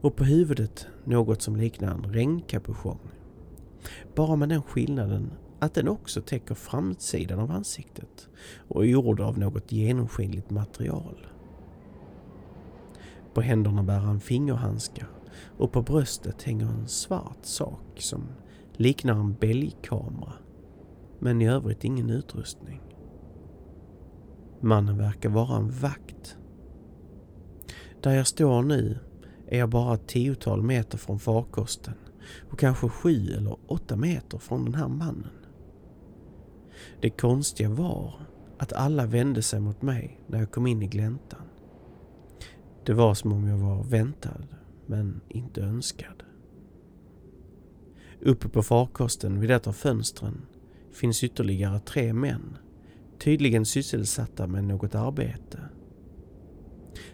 och 0.00 0.16
på 0.16 0.24
huvudet 0.24 0.86
något 1.04 1.42
som 1.42 1.56
liknar 1.56 1.94
en 1.94 2.12
regnkapuschong. 2.12 3.00
Bara 4.14 4.36
med 4.36 4.48
den 4.48 4.62
skillnaden 4.62 5.32
att 5.58 5.74
den 5.74 5.88
också 5.88 6.22
täcker 6.22 6.54
framsidan 6.54 7.38
av 7.38 7.50
ansiktet 7.50 8.28
och 8.68 8.84
är 8.84 8.88
gjord 8.88 9.20
av 9.20 9.38
något 9.38 9.72
genomskinligt 9.72 10.50
material. 10.50 11.26
På 13.34 13.40
händerna 13.40 13.82
bär 13.82 13.98
han 13.98 14.20
fingerhandskar 14.20 15.08
och 15.58 15.72
på 15.72 15.82
bröstet 15.82 16.42
hänger 16.42 16.66
en 16.66 16.88
svart 16.88 17.44
sak 17.44 17.96
som 17.96 18.22
liknar 18.76 19.14
en 19.14 19.34
bälgkamera 19.34 20.32
men 21.18 21.42
i 21.42 21.48
övrigt 21.48 21.84
ingen 21.84 22.10
utrustning. 22.10 22.80
Mannen 24.62 24.98
verkar 24.98 25.28
vara 25.28 25.56
en 25.56 25.70
vakt. 25.70 26.36
Där 28.00 28.14
jag 28.14 28.26
står 28.26 28.62
nu 28.62 28.98
är 29.46 29.58
jag 29.58 29.68
bara 29.68 29.94
ett 29.94 30.06
tiotal 30.06 30.62
meter 30.62 30.98
från 30.98 31.18
farkosten 31.18 31.94
och 32.50 32.58
kanske 32.58 32.88
sju 32.88 33.32
eller 33.36 33.56
åtta 33.66 33.96
meter 33.96 34.38
från 34.38 34.64
den 34.64 34.74
här 34.74 34.88
mannen. 34.88 35.30
Det 37.00 37.10
konstiga 37.10 37.70
var 37.70 38.14
att 38.58 38.72
alla 38.72 39.06
vände 39.06 39.42
sig 39.42 39.60
mot 39.60 39.82
mig 39.82 40.20
när 40.26 40.38
jag 40.38 40.50
kom 40.50 40.66
in 40.66 40.82
i 40.82 40.86
gläntan. 40.86 41.42
Det 42.84 42.92
var 42.92 43.14
som 43.14 43.32
om 43.32 43.48
jag 43.48 43.58
var 43.58 43.84
väntad, 43.84 44.46
men 44.86 45.20
inte 45.28 45.60
önskad. 45.60 46.22
Uppe 48.20 48.48
på 48.48 48.62
farkosten 48.62 49.40
vid 49.40 49.50
ett 49.50 49.66
av 49.66 49.72
fönstren 49.72 50.46
finns 50.92 51.24
ytterligare 51.24 51.80
tre 51.80 52.12
män, 52.12 52.56
tydligen 53.24 53.64
sysselsatta 53.64 54.46
med 54.46 54.64
något 54.64 54.94
arbete. 54.94 55.58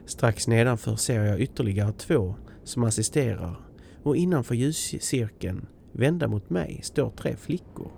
Strax 0.07 0.49
nedanför 0.49 0.97
ser 0.97 1.25
jag 1.25 1.41
ytterligare 1.41 1.93
två 1.93 2.35
som 2.65 2.85
assisterar 2.85 3.61
och 4.03 4.17
innanför 4.17 4.55
ljuscirkeln, 4.55 5.67
vända 5.93 6.29
mot 6.29 6.51
mig, 6.51 6.81
står 6.83 7.11
tre 7.11 7.37
flickor. 7.37 7.91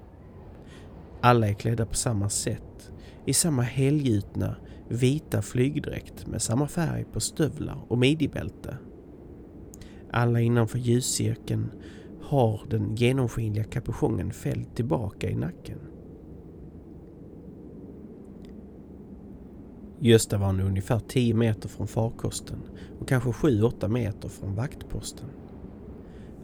Alla 1.21 1.49
är 1.49 1.55
klädda 1.55 1.87
på 1.87 1.95
samma 1.95 2.29
sätt, 2.29 2.93
i 3.27 3.33
samma 3.33 3.63
helgjutna 3.63 4.57
vita 4.89 5.43
flygdräkt 5.43 6.27
med 6.27 6.43
samma 6.43 6.69
färg 6.69 7.05
på 7.13 7.21
stövlar 7.21 7.85
och 7.89 7.99
midjebälte. 7.99 8.77
Alla 10.13 10.41
innanför 10.41 10.79
ljuscirkeln 10.79 11.71
har 12.23 12.61
den 12.71 12.97
genomskinliga 12.97 13.65
kapuschongen 13.65 14.33
fälld 14.33 14.75
tillbaka 14.75 15.31
i 15.31 15.35
nacken. 15.35 15.90
Gösta 20.03 20.39
var 20.39 20.53
nu 20.53 20.63
ungefär 20.63 20.99
10 20.99 21.35
meter 21.35 21.69
från 21.69 21.87
farkosten 21.87 22.59
och 23.01 23.09
kanske 23.09 23.31
7-8 23.31 23.89
meter 23.89 24.29
från 24.29 24.55
vaktposten. 24.55 25.29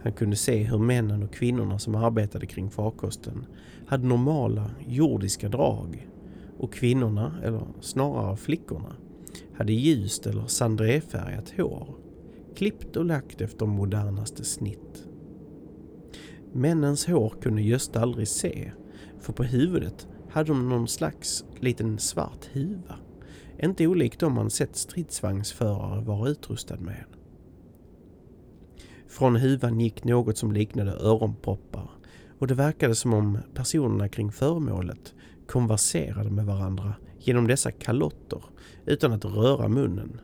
Han 0.02 0.12
kunde 0.12 0.36
se 0.36 0.62
hur 0.62 0.78
männen 0.78 1.22
och 1.22 1.32
kvinnorna 1.32 1.78
som 1.78 1.94
arbetade 1.94 2.46
kring 2.46 2.70
farkosten 2.70 3.46
hade 3.86 4.06
normala 4.06 4.70
jordiska 4.88 5.48
drag 5.48 6.08
och 6.58 6.72
kvinnorna, 6.72 7.34
eller 7.42 7.62
snarare 7.80 8.36
flickorna, 8.36 8.96
hade 9.54 9.72
ljust 9.72 10.26
eller 10.26 10.46
sandréfärgat 10.46 11.54
hår, 11.56 11.88
klippt 12.56 12.96
och 12.96 13.04
lagt 13.04 13.40
efter 13.40 13.66
modernaste 13.66 14.44
snitt. 14.44 15.06
Männens 16.52 17.06
hår 17.06 17.34
kunde 17.42 17.62
Gösta 17.62 18.00
aldrig 18.00 18.28
se, 18.28 18.72
för 19.20 19.32
på 19.32 19.42
huvudet 19.42 20.08
hade 20.30 20.48
de 20.48 20.68
någon 20.68 20.88
slags 20.88 21.44
liten 21.60 21.98
svart 21.98 22.48
huva. 22.52 22.96
Inte 23.62 23.86
olikt 23.86 24.20
de 24.20 24.34
man 24.34 24.50
sett 24.50 24.76
stridsvagnsförare 24.76 26.00
vara 26.00 26.28
utrustad 26.28 26.76
med. 26.76 27.04
Från 29.08 29.36
huvan 29.36 29.80
gick 29.80 30.04
något 30.04 30.38
som 30.38 30.52
liknade 30.52 30.92
öronproppar 30.92 31.90
och 32.38 32.46
det 32.46 32.54
verkade 32.54 32.94
som 32.94 33.14
om 33.14 33.38
personerna 33.54 34.08
kring 34.08 34.32
föremålet 34.32 35.14
konverserade 35.46 36.30
med 36.30 36.46
varandra 36.46 36.94
genom 37.18 37.46
dessa 37.46 37.70
kalotter 37.70 38.42
utan 38.86 39.12
att 39.12 39.24
röra 39.24 39.68
munnen. 39.68 40.20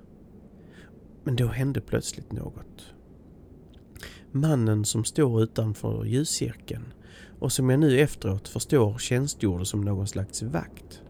Men 1.24 1.36
då 1.36 1.46
hände 1.46 1.80
plötsligt 1.80 2.32
något. 2.32 2.94
Mannen 4.30 4.84
som 4.84 5.04
står 5.04 5.42
utanför 5.42 6.04
ljuscirkeln 6.04 6.92
och 7.38 7.52
som 7.52 7.70
jag 7.70 7.80
nu 7.80 8.00
efteråt 8.00 8.48
förstår 8.48 8.98
tjänstgjorde 8.98 9.66
som 9.66 9.80
någon 9.80 10.08
slags 10.08 10.42
vakt 10.42 11.02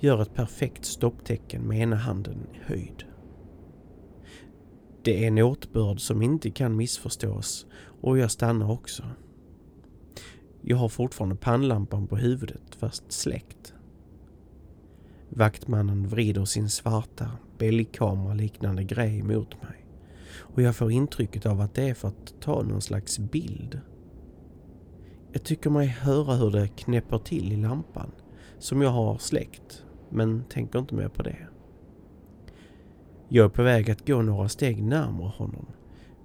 gör 0.00 0.22
ett 0.22 0.34
perfekt 0.34 0.84
stopptecken 0.84 1.62
med 1.62 1.80
ena 1.80 1.96
handen 1.96 2.46
i 2.54 2.58
höjd. 2.72 3.04
Det 5.02 5.24
är 5.24 5.28
en 5.28 5.38
åtbörd 5.38 6.00
som 6.00 6.22
inte 6.22 6.50
kan 6.50 6.76
missförstås 6.76 7.66
och 8.00 8.18
jag 8.18 8.30
stannar 8.30 8.70
också. 8.70 9.04
Jag 10.62 10.76
har 10.76 10.88
fortfarande 10.88 11.36
pannlampan 11.36 12.06
på 12.06 12.16
huvudet 12.16 12.74
fast 12.78 13.12
släckt. 13.12 13.74
Vaktmannen 15.28 16.08
vrider 16.08 16.44
sin 16.44 16.70
svarta 16.70 17.30
liknande 18.34 18.84
grej 18.84 19.22
mot 19.22 19.62
mig 19.62 19.86
och 20.38 20.62
jag 20.62 20.76
får 20.76 20.92
intrycket 20.92 21.46
av 21.46 21.60
att 21.60 21.74
det 21.74 21.88
är 21.88 21.94
för 21.94 22.08
att 22.08 22.34
ta 22.40 22.62
någon 22.62 22.82
slags 22.82 23.18
bild. 23.18 23.80
Jag 25.32 25.42
tycker 25.42 25.70
mig 25.70 25.86
höra 25.86 26.34
hur 26.34 26.50
det 26.50 26.68
knäpper 26.68 27.18
till 27.18 27.52
i 27.52 27.56
lampan 27.56 28.10
som 28.58 28.82
jag 28.82 28.90
har 28.90 29.18
släckt 29.18 29.85
men 30.10 30.44
tänker 30.44 30.78
inte 30.78 30.94
mer 30.94 31.08
på 31.08 31.22
det. 31.22 31.48
Jag 33.28 33.44
är 33.44 33.48
på 33.48 33.62
väg 33.62 33.90
att 33.90 34.06
gå 34.06 34.22
några 34.22 34.48
steg 34.48 34.82
närmare 34.82 35.32
honom 35.36 35.66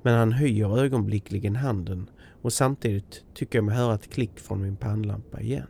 men 0.02 0.14
han 0.14 0.32
höjer 0.32 0.80
ögonblickligen 0.80 1.56
handen 1.56 2.10
och 2.42 2.54
samtidigt 2.54 3.24
tycker 3.34 3.58
jag 3.58 3.66
mig 3.66 3.76
höra 3.76 3.96
ett 3.96 4.14
klick 4.14 4.40
från 4.40 4.62
min 4.62 4.76
pannlampa 4.76 5.42
igen. 5.42 5.68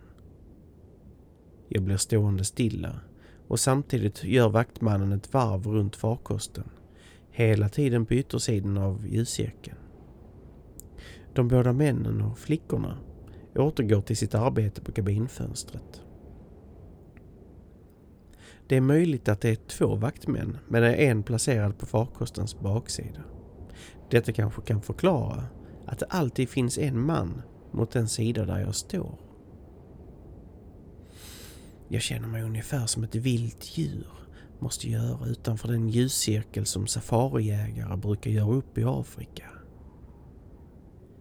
Jag 1.68 1.84
blir 1.84 1.98
stående 1.98 2.44
stilla 2.44 3.00
och 3.48 3.60
samtidigt 3.60 4.24
gör 4.24 4.50
vaktmannen 4.50 5.12
ett 5.12 5.34
varv 5.34 5.68
runt 5.68 5.96
farkosten. 5.96 6.70
Hela 7.32 7.70
tiden 7.70 8.06
på 8.06 8.14
yttersidan 8.14 8.78
av 8.78 9.08
ljuscirkeln. 9.08 9.78
De 11.34 11.48
båda 11.48 11.74
männen 11.74 12.22
och 12.22 12.40
flickorna 12.40 12.98
återgår 13.56 14.02
till 14.02 14.18
sitt 14.18 14.36
arbete 14.36 14.82
på 14.82 14.92
kabinfönstret. 14.92 16.02
Det 18.72 18.78
är 18.78 18.82
möjligt 18.82 19.30
att 19.30 19.42
det 19.42 19.50
är 19.50 19.56
två 19.56 19.96
vaktmän 19.96 20.58
men 20.68 20.84
är 20.84 20.94
en 20.94 21.24
placerad 21.24 21.78
på 21.78 21.86
farkostens 21.86 22.60
baksida. 22.60 23.20
Detta 24.10 24.32
kanske 24.32 24.62
kan 24.62 24.82
förklara 24.82 25.44
att 25.86 26.00
det 26.00 26.06
alltid 26.06 26.50
finns 26.50 26.78
en 26.78 27.06
man 27.06 27.42
mot 27.72 27.92
den 27.92 28.10
sida 28.10 28.46
där 28.46 28.60
jag 28.60 28.76
står. 28.76 29.20
Jag 31.88 32.02
känner 32.02 32.28
mig 32.28 32.44
ungefär 32.44 32.86
som 32.86 33.04
ett 33.04 33.16
vilt 33.16 33.78
djur 33.78 34.08
måste 34.60 34.90
göra 34.90 35.28
utanför 35.28 35.68
den 35.68 35.90
ljuscirkel 35.90 36.66
som 36.66 36.88
safarijägare 36.88 37.98
brukar 37.98 38.32
göra 38.32 38.54
upp 38.54 38.78
i 38.78 38.84
Afrika. 38.84 39.50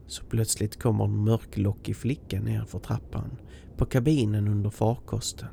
Så 0.07 0.25
plötsligt 0.25 0.83
kommer 0.83 1.05
en 1.05 1.25
mörklockig 1.25 1.97
flicka 1.97 2.41
ner 2.41 2.65
för 2.65 2.79
trappan 2.79 3.37
på 3.77 3.87
kabinen 3.87 4.49
under 4.49 4.71
farkosten. 4.71 5.49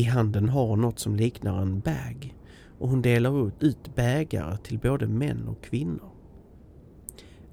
I 0.00 0.02
handen 0.02 0.48
har 0.48 0.66
hon 0.66 0.80
något 0.80 0.98
som 0.98 1.16
liknar 1.16 1.62
en 1.62 1.80
bag 1.80 2.34
och 2.78 2.88
hon 2.88 3.02
delar 3.02 3.52
ut 3.60 3.94
bägare 3.94 4.56
till 4.56 4.78
både 4.78 5.06
män 5.06 5.48
och 5.48 5.62
kvinnor. 5.62 6.10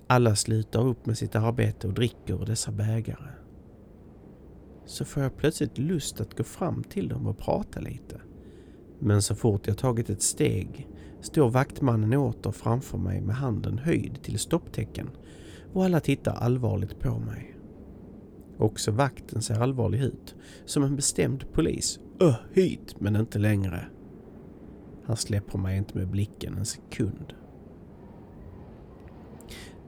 Alla 0.08 0.36
slutar 0.36 0.88
upp 0.88 1.06
med 1.06 1.18
sitt 1.18 1.36
arbete 1.36 1.88
och 1.88 1.94
dricker 1.94 2.42
ur 2.42 2.46
dessa 2.46 2.72
bägare. 2.72 3.30
Så 4.86 5.06
får 5.06 5.24
jag 5.24 5.38
plötsligt 5.38 5.77
lust 5.77 6.22
att 6.22 6.38
gå 6.38 6.44
fram 6.44 6.84
till 6.84 7.08
dem 7.08 7.27
och 7.27 7.38
prata 7.38 7.80
lite. 7.80 8.22
Men 9.00 9.22
så 9.22 9.36
fort 9.36 9.68
jag 9.68 9.77
tagit 9.77 10.10
ett 10.10 10.22
steg 10.22 10.88
står 11.22 11.50
vaktmannen 11.50 12.13
åter 12.13 12.51
framför 12.51 12.98
mig 12.98 13.22
med 13.22 13.36
handen 13.36 13.77
höjd 13.77 14.22
till 14.24 14.39
stopptecken 14.39 15.10
och 15.74 15.86
alla 15.86 16.00
tittar 16.00 16.34
allvarligt 16.34 17.00
på 17.00 17.20
mig. 17.20 17.58
Också 18.58 18.92
vakten 18.92 19.42
ser 19.42 19.60
allvarlig 19.60 20.01
ut, 20.01 20.36
som 20.66 20.84
en 20.84 20.96
bestämd 20.96 21.54
polis. 21.54 22.00
Öh, 22.20 22.36
hit 22.54 22.96
men 23.00 23.16
inte 23.16 23.40
längre. 23.40 23.86
Han 25.06 25.18
släpper 25.18 25.58
mig 25.58 25.78
inte 25.78 25.98
med 25.98 26.08
blicken 26.08 26.58
en 26.58 26.66
sekund. 26.66 27.34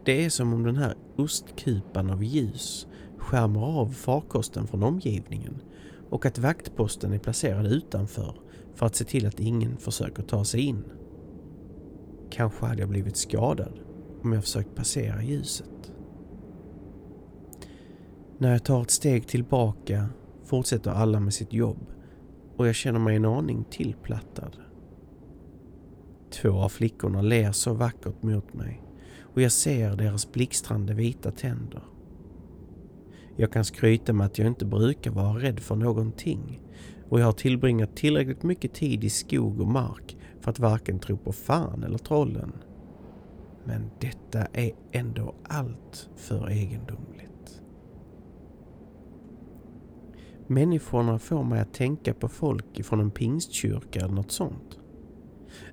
Det 0.06 0.26
är 0.26 0.30
som 0.30 0.54
om 0.54 0.64
den 0.64 0.76
här 0.76 0.96
ostkupan 1.16 2.10
av 2.10 2.24
ljus 2.24 2.88
skärmar 3.18 3.80
av 3.80 3.88
farkosten 3.88 4.68
från 4.68 4.84
omgivningen 4.84 5.62
och 6.10 6.26
att 6.26 6.40
vaktposten 6.40 7.14
är 7.14 7.20
placerad 7.20 7.68
utanför 7.68 8.36
för 8.76 8.86
att 8.86 8.96
se 8.96 9.06
till 9.06 9.26
att 9.26 9.40
ingen 9.40 9.78
försöker 9.78 10.24
ta 10.24 10.46
sig 10.46 10.62
in. 10.62 10.84
Kanske 12.30 12.66
hade 12.66 12.82
jag 12.82 12.90
blivit 12.90 13.18
skadad 13.18 13.80
om 14.24 14.34
jag 14.34 14.44
försökt 14.44 14.76
passera 14.76 15.24
ljuset. 15.24 15.92
När 18.38 18.52
jag 18.52 18.64
tar 18.64 18.82
ett 18.82 18.92
steg 18.92 19.28
tillbaka 19.28 20.10
fortsätter 20.44 20.92
alla 20.92 21.20
med 21.20 21.34
sitt 21.34 21.54
jobb 21.54 21.86
och 22.60 22.68
jag 22.68 22.76
känner 22.76 23.00
mig 23.00 23.16
en 23.16 23.26
aning 23.26 23.64
tillplattad. 23.70 24.58
Två 26.32 26.50
av 26.50 26.70
flickorna 26.70 27.22
ler 27.22 27.52
så 27.52 27.74
vackert 27.74 28.24
mot 28.24 28.54
mig 28.54 28.82
och 29.22 29.42
jag 29.42 29.52
ser 29.52 29.96
deras 29.96 30.32
blixtrande 30.32 30.94
vita 30.94 31.32
tänder. 31.32 31.84
Jag 33.36 33.52
kan 33.52 33.66
skryta 33.66 34.14
med 34.14 34.26
att 34.26 34.38
jag 34.38 34.48
inte 34.48 34.66
brukar 34.66 35.12
vara 35.12 35.40
rädd 35.40 35.60
för 35.60 35.76
någonting 35.76 36.62
och 37.10 37.20
jag 37.20 37.26
har 37.26 37.34
tillbringat 37.34 37.96
tillräckligt 37.96 38.44
mycket 38.44 38.74
tid 38.74 39.04
i 39.04 39.10
skog 39.10 39.62
och 39.62 39.68
mark 39.68 40.18
för 40.42 40.52
att 40.52 40.60
varken 40.60 41.00
tro 41.00 41.18
på 41.18 41.34
fan 41.34 41.84
eller 41.84 41.98
trollen. 41.98 42.54
Men 43.64 43.90
detta 44.00 44.46
är 44.54 44.72
ändå 44.92 45.36
allt 45.44 46.10
för 46.16 46.50
egendomligt. 46.50 47.29
Människorna 50.52 51.20
får 51.20 51.44
mig 51.44 51.60
att 51.60 51.74
tänka 51.74 52.14
på 52.14 52.28
folk 52.28 52.80
ifrån 52.80 53.00
en 53.00 53.12
pingstkyrka 53.12 54.00
eller 54.00 54.14
något 54.14 54.32
sånt. 54.32 54.80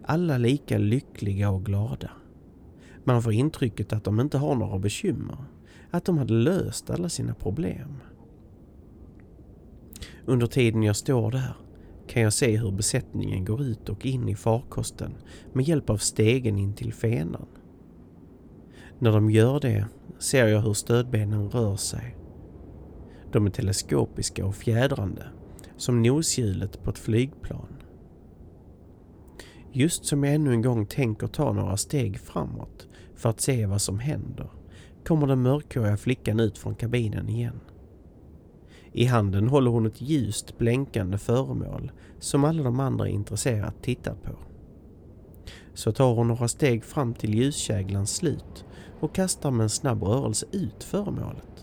Alla 0.03 0.39
lika 0.39 0.79
lyckliga 0.79 1.51
och 1.51 1.65
glada. 1.65 2.11
Man 3.05 3.23
får 3.23 3.33
intrycket 3.33 3.93
att 3.93 4.05
de 4.05 4.21
inte 4.21 4.39
har 4.39 4.55
några 4.55 4.79
bekymmer. 4.79 5.37
Att 5.91 6.05
de 6.05 6.19
hade 6.19 6.35
löst 6.35 6.91
alla 6.91 7.09
sina 7.09 7.35
problem. 7.35 7.97
Under 10.25 10.47
tiden 10.47 10.83
jag 10.83 10.97
står 10.97 11.31
där 11.31 11.57
kan 12.07 12.23
jag 12.23 12.33
se 12.33 12.57
hur 12.57 12.71
besättningen 12.71 13.45
går 13.45 13.62
ut 13.62 13.89
och 13.89 14.07
in 14.07 14.29
i 14.29 14.35
farkosten 14.37 15.15
med 15.53 15.69
hjälp 15.69 15.91
av 15.91 15.97
stegen 15.97 16.59
in 16.59 16.75
till 16.75 16.93
fenan. 16.93 17.47
När 18.99 19.12
de 19.12 19.31
gör 19.31 19.61
det 19.61 19.87
ser 20.19 20.47
jag 20.47 20.61
hur 20.61 20.75
stödbenen 20.75 21.51
rör 21.51 21.77
sig. 21.77 22.17
De 23.33 23.47
är 23.47 23.51
teleskopiska 23.51 24.47
och 24.47 24.55
fjädrande, 24.55 25.27
som 25.77 26.03
noshjulet 26.03 26.83
på 26.83 26.91
ett 26.91 26.99
flygplan. 26.99 27.77
Just 29.73 30.05
som 30.05 30.25
jag 30.25 30.35
ännu 30.35 30.53
en 30.53 30.62
gång 30.62 30.87
tänker 30.87 31.27
ta 31.27 31.53
några 31.53 31.77
steg 31.77 32.21
framåt 32.21 32.89
för 33.15 33.31
att 33.31 33.41
se 33.41 33.67
vad 33.67 33.83
som 33.83 33.99
händer 33.99 34.51
kommer 35.07 35.27
den 35.27 35.43
mörkhåriga 35.43 35.97
flickan 35.97 36.41
ut 36.41 36.59
från 36.59 36.75
kabinen 36.75 37.29
igen. 37.29 37.61
I 38.93 39.05
handen 39.05 39.49
håller 39.49 39.71
hon 39.71 39.87
ett 39.87 40.01
ljust 40.01 40.59
blänkande 40.59 41.19
föremål 41.19 41.93
som 42.19 42.45
alla 42.45 42.62
de 42.62 42.81
andra 42.81 43.09
är 43.09 43.12
intresserade 43.12 43.67
att 43.67 43.83
titta 43.83 44.15
på. 44.15 44.33
Så 45.75 45.93
tar 45.93 46.15
hon 46.15 46.29
några 46.29 46.49
steg 46.49 46.85
fram 46.85 47.15
till 47.15 47.35
ljuskäglans 47.35 48.17
slut 48.17 48.65
och 49.01 49.15
kastar 49.15 49.51
med 49.51 49.65
en 49.65 49.71
snabb 49.71 50.03
rörelse 50.03 50.47
ut 50.53 50.85
föremålet. 50.85 51.56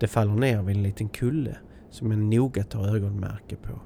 Det 0.00 0.08
faller 0.08 0.34
ner 0.34 0.62
vid 0.62 0.76
en 0.76 0.82
liten 0.82 1.08
kulle 1.08 1.56
som 1.90 2.10
jag 2.10 2.20
noga 2.20 2.64
tar 2.64 2.96
ögonmärke 2.96 3.56
på. 3.56 3.80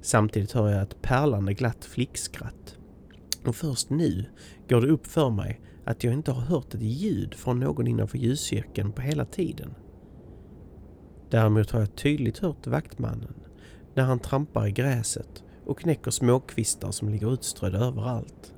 Samtidigt 0.00 0.52
hör 0.52 0.68
jag 0.68 0.82
ett 0.82 1.02
pärlande 1.02 1.54
glatt 1.54 1.84
flickskratt. 1.84 2.78
Och 3.44 3.56
först 3.56 3.90
nu 3.90 4.24
går 4.68 4.80
det 4.80 4.88
upp 4.88 5.06
för 5.06 5.30
mig 5.30 5.60
att 5.84 6.04
jag 6.04 6.12
inte 6.12 6.32
har 6.32 6.40
hört 6.40 6.74
ett 6.74 6.82
ljud 6.82 7.34
från 7.34 7.60
någon 7.60 7.86
innanför 7.86 8.18
ljuscirkeln 8.18 8.92
på 8.92 9.02
hela 9.02 9.24
tiden. 9.24 9.74
Däremot 11.30 11.70
har 11.70 11.80
jag 11.80 11.96
tydligt 11.96 12.38
hört 12.38 12.66
vaktmannen 12.66 13.34
när 13.94 14.04
han 14.04 14.18
trampar 14.18 14.66
i 14.66 14.72
gräset 14.72 15.44
och 15.64 15.78
knäcker 15.78 16.10
småkvistar 16.10 16.90
som 16.90 17.08
ligger 17.08 17.32
utströdda 17.32 17.78
överallt. 17.78 18.54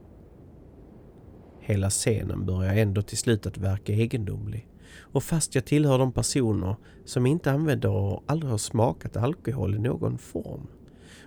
Hela 1.60 1.90
scenen 1.90 2.46
börjar 2.46 2.74
ändå 2.74 3.02
till 3.02 3.18
slut 3.18 3.46
att 3.46 3.58
verka 3.58 3.92
egendomlig 3.92 4.68
och 5.00 5.22
fast 5.22 5.54
jag 5.54 5.64
tillhör 5.64 5.98
de 5.98 6.12
personer 6.12 6.76
som 7.04 7.26
inte 7.26 7.52
använder 7.52 7.90
och 7.90 8.24
aldrig 8.26 8.50
har 8.50 8.58
smakat 8.58 9.16
alkohol 9.16 9.74
i 9.74 9.78
någon 9.78 10.18
form 10.18 10.66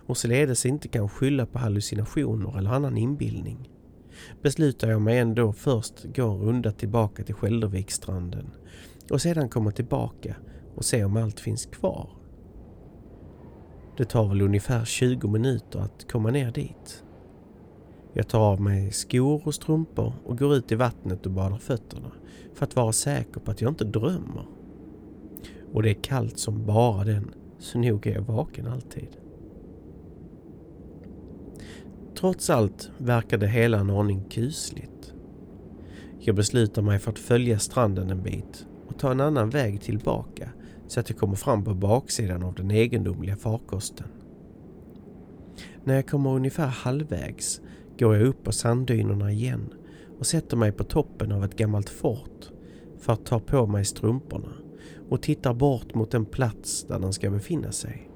och 0.06 0.16
således 0.16 0.66
inte 0.66 0.88
kan 0.88 1.08
skylla 1.08 1.46
på 1.46 1.58
hallucinationer 1.58 2.58
eller 2.58 2.70
annan 2.70 2.96
inbildning 2.96 3.68
beslutar 4.42 4.90
jag 4.90 5.02
mig 5.02 5.18
ändå 5.18 5.52
först 5.52 6.04
gå 6.16 6.30
en 6.30 6.40
runda 6.40 6.72
tillbaka 6.72 7.24
till 7.24 7.34
Skäldervikstranden 7.34 8.50
och 9.10 9.22
sedan 9.22 9.48
komma 9.48 9.70
tillbaka 9.70 10.36
och 10.74 10.84
se 10.84 11.04
om 11.04 11.16
allt 11.16 11.40
finns 11.40 11.66
kvar. 11.66 12.10
Det 13.96 14.04
tar 14.04 14.28
väl 14.28 14.42
ungefär 14.42 14.84
20 14.84 15.28
minuter 15.28 15.78
att 15.78 16.10
komma 16.12 16.30
ner 16.30 16.52
dit. 16.52 17.04
Jag 18.12 18.28
tar 18.28 18.40
av 18.40 18.60
mig 18.60 18.92
skor 18.92 19.42
och 19.44 19.54
strumpor 19.54 20.12
och 20.24 20.38
går 20.38 20.54
ut 20.54 20.72
i 20.72 20.74
vattnet 20.74 21.26
och 21.26 21.32
badar 21.32 21.58
fötterna 21.58 22.12
för 22.54 22.66
att 22.66 22.76
vara 22.76 22.92
säker 22.92 23.40
på 23.40 23.50
att 23.50 23.60
jag 23.60 23.70
inte 23.70 23.84
drömmer. 23.84 24.46
Och 25.72 25.82
det 25.82 25.90
är 25.90 26.02
kallt 26.02 26.38
som 26.38 26.66
bara 26.66 27.04
den, 27.04 27.34
så 27.58 27.78
nog 27.78 28.06
är 28.06 28.14
jag 28.14 28.22
vaken 28.22 28.66
alltid. 28.66 29.08
Trots 32.14 32.50
allt 32.50 32.90
verkar 32.98 33.38
det 33.38 33.48
hela 33.48 33.78
en 33.78 33.90
aning 33.90 34.24
kusligt. 34.30 35.14
Jag 36.18 36.36
beslutar 36.36 36.82
mig 36.82 36.98
för 36.98 37.10
att 37.10 37.18
följa 37.18 37.58
stranden 37.58 38.10
en 38.10 38.22
bit 38.22 38.66
och 38.86 38.98
ta 38.98 39.10
en 39.10 39.20
annan 39.20 39.50
väg 39.50 39.80
tillbaka 39.80 40.48
så 40.88 41.00
att 41.00 41.10
jag 41.10 41.18
kommer 41.18 41.36
fram 41.36 41.64
på 41.64 41.74
baksidan 41.74 42.42
av 42.42 42.54
den 42.54 42.70
egendomliga 42.70 43.36
farkosten. 43.36 44.06
När 45.84 45.94
jag 45.94 46.06
kommer 46.06 46.30
ungefär 46.30 46.66
halvvägs 46.66 47.60
går 48.02 48.16
jag 48.16 48.26
upp 48.26 48.44
på 48.44 48.52
sanddynerna 48.52 49.32
igen 49.32 49.74
och 50.18 50.26
sätter 50.26 50.56
mig 50.56 50.72
på 50.72 50.84
toppen 50.84 51.32
av 51.32 51.44
ett 51.44 51.56
gammalt 51.56 51.88
fort 51.88 52.50
för 52.98 53.12
att 53.12 53.26
ta 53.26 53.40
på 53.40 53.66
mig 53.66 53.84
strumporna 53.84 54.52
och 55.08 55.22
tittar 55.22 55.54
bort 55.54 55.94
mot 55.94 56.10
den 56.10 56.24
plats 56.24 56.84
där 56.84 56.98
den 56.98 57.12
ska 57.12 57.30
befinna 57.30 57.72
sig. 57.72 58.10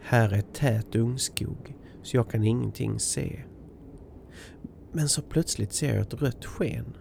Här 0.00 0.32
är 0.32 0.40
tät 0.40 0.94
ungskog 0.94 1.76
så 2.02 2.16
jag 2.16 2.30
kan 2.30 2.44
ingenting 2.44 2.98
se. 2.98 3.40
Men 4.92 5.08
så 5.08 5.22
plötsligt 5.22 5.72
ser 5.72 5.94
jag 5.94 6.02
ett 6.02 6.22
rött 6.22 6.44
sken. 6.44 6.96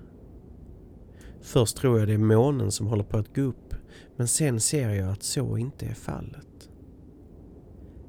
Först 1.42 1.78
tror 1.78 2.00
jag 2.00 2.08
det 2.08 2.14
är 2.14 2.18
månen 2.18 2.72
som 2.72 2.88
håller 2.88 3.04
på 3.04 3.18
att 3.18 3.36
gå 3.36 3.42
upp 3.42 3.74
men 4.16 4.28
sen 4.28 4.60
ser 4.60 4.90
jag 4.90 5.10
att 5.10 5.24
så 5.24 5.58
inte 5.58 5.86
är 5.86 5.94
fallet. 5.94 6.53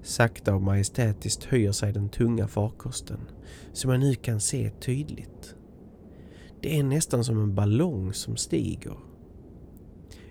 Sakta 0.04 0.54
och 0.54 0.62
majestätiskt 0.62 1.44
höjer 1.44 1.72
sig 1.72 1.92
den 1.92 2.08
tunga 2.08 2.48
farkosten 2.48 3.20
som 3.72 3.90
jag 3.90 4.00
nu 4.00 4.14
kan 4.14 4.40
se 4.40 4.70
tydligt. 4.70 5.56
Det 6.60 6.78
är 6.78 6.82
nästan 6.82 7.24
som 7.24 7.38
en 7.42 7.54
ballong 7.54 8.12
som 8.12 8.36
stiger. 8.36 8.96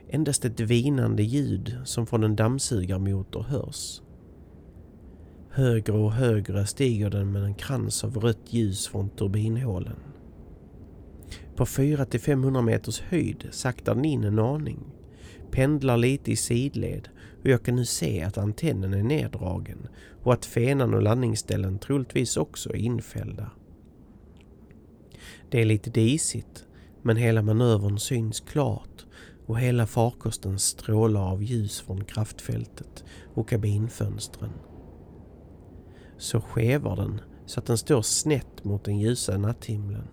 Endast 0.09 0.45
ett 0.45 0.59
vinande 0.59 1.23
ljud 1.23 1.77
som 1.85 2.07
från 2.07 2.23
en 2.23 2.35
dammsugarmotor 2.35 3.43
hörs. 3.43 4.01
Högre 5.49 5.97
och 5.97 6.13
högre 6.13 6.65
stiger 6.65 7.09
den 7.09 7.31
med 7.31 7.43
en 7.43 7.55
krans 7.55 8.03
av 8.03 8.17
rött 8.17 8.53
ljus 8.53 8.87
från 8.87 9.09
turbinhålen. 9.09 9.99
På 11.55 11.65
400-500 11.65 12.61
meters 12.61 13.01
höjd 13.01 13.47
saktar 13.51 13.95
den 13.95 14.05
in 14.05 14.23
en 14.23 14.39
aning, 14.39 14.79
pendlar 15.51 15.97
lite 15.97 16.31
i 16.31 16.35
sidled 16.35 17.09
och 17.43 17.49
jag 17.49 17.63
kan 17.63 17.75
nu 17.75 17.85
se 17.85 18.23
att 18.23 18.37
antennen 18.37 18.93
är 18.93 19.03
neddragen 19.03 19.87
och 20.23 20.33
att 20.33 20.45
fenan 20.45 20.93
och 20.93 21.01
landningsställen 21.01 21.79
troligtvis 21.79 22.37
också 22.37 22.69
är 22.69 22.75
infällda. 22.75 23.51
Det 25.49 25.61
är 25.61 25.65
lite 25.65 25.89
disigt 25.89 26.65
men 27.01 27.17
hela 27.17 27.41
manövern 27.41 27.99
syns 27.99 28.39
klart 28.39 29.05
och 29.45 29.59
hela 29.59 29.87
farkosten 29.87 30.59
strålar 30.59 31.31
av 31.31 31.43
ljus 31.43 31.81
från 31.81 32.03
kraftfältet 32.03 33.03
och 33.33 33.49
kabinfönstren. 33.49 34.53
Så 36.17 36.41
skevar 36.41 36.95
den 36.95 37.21
så 37.45 37.59
att 37.59 37.65
den 37.65 37.77
står 37.77 38.01
snett 38.01 38.63
mot 38.63 38.83
den 38.83 38.99
ljusa 38.99 39.37
natthimlen. 39.37 40.07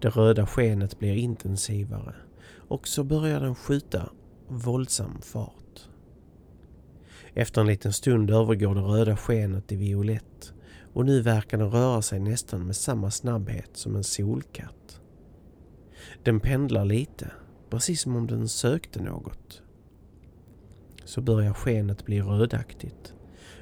Det 0.00 0.08
röda 0.08 0.46
skenet 0.46 0.98
blir 0.98 1.14
intensivare 1.14 2.14
och 2.68 2.88
så 2.88 3.04
börjar 3.04 3.40
den 3.40 3.54
skjuta 3.54 4.10
våldsam 4.48 5.20
fart. 5.22 5.65
Efter 7.38 7.60
en 7.60 7.66
liten 7.66 7.92
stund 7.92 8.30
övergår 8.30 8.74
det 8.74 8.80
röda 8.80 9.16
skenet 9.16 9.72
i 9.72 9.76
violett 9.76 10.52
och 10.94 11.06
nu 11.06 11.22
verkar 11.22 11.58
den 11.58 11.70
röra 11.70 12.02
sig 12.02 12.20
nästan 12.20 12.66
med 12.66 12.76
samma 12.76 13.10
snabbhet 13.10 13.70
som 13.72 13.96
en 13.96 14.04
solkatt. 14.04 15.00
Den 16.22 16.40
pendlar 16.40 16.84
lite, 16.84 17.30
precis 17.70 18.00
som 18.00 18.16
om 18.16 18.26
den 18.26 18.48
sökte 18.48 19.02
något. 19.02 19.62
Så 21.04 21.20
börjar 21.20 21.52
skenet 21.52 22.04
bli 22.04 22.22
rödaktigt. 22.22 23.14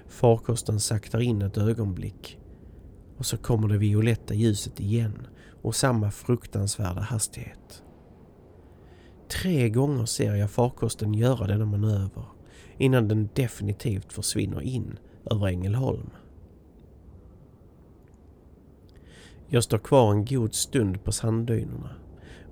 Farkosten 0.08 0.80
saktar 0.80 1.20
in 1.20 1.42
ett 1.42 1.58
ögonblick 1.58 2.38
och 3.16 3.26
så 3.26 3.36
kommer 3.36 3.68
det 3.68 3.78
violetta 3.78 4.34
ljuset 4.34 4.80
igen 4.80 5.26
och 5.62 5.76
samma 5.76 6.10
fruktansvärda 6.10 7.00
hastighet. 7.00 7.82
Tre 9.28 9.68
gånger 9.68 10.06
ser 10.06 10.34
jag 10.34 10.50
farkosten 10.50 11.14
göra 11.14 11.46
denna 11.46 11.64
manöver 11.64 12.33
innan 12.78 13.08
den 13.08 13.28
definitivt 13.34 14.12
försvinner 14.12 14.60
in 14.60 14.98
över 15.30 15.46
Ängelholm. 15.46 16.10
Jag 19.48 19.64
står 19.64 19.78
kvar 19.78 20.12
en 20.12 20.24
god 20.24 20.54
stund 20.54 21.04
på 21.04 21.12
sanddynerna 21.12 21.90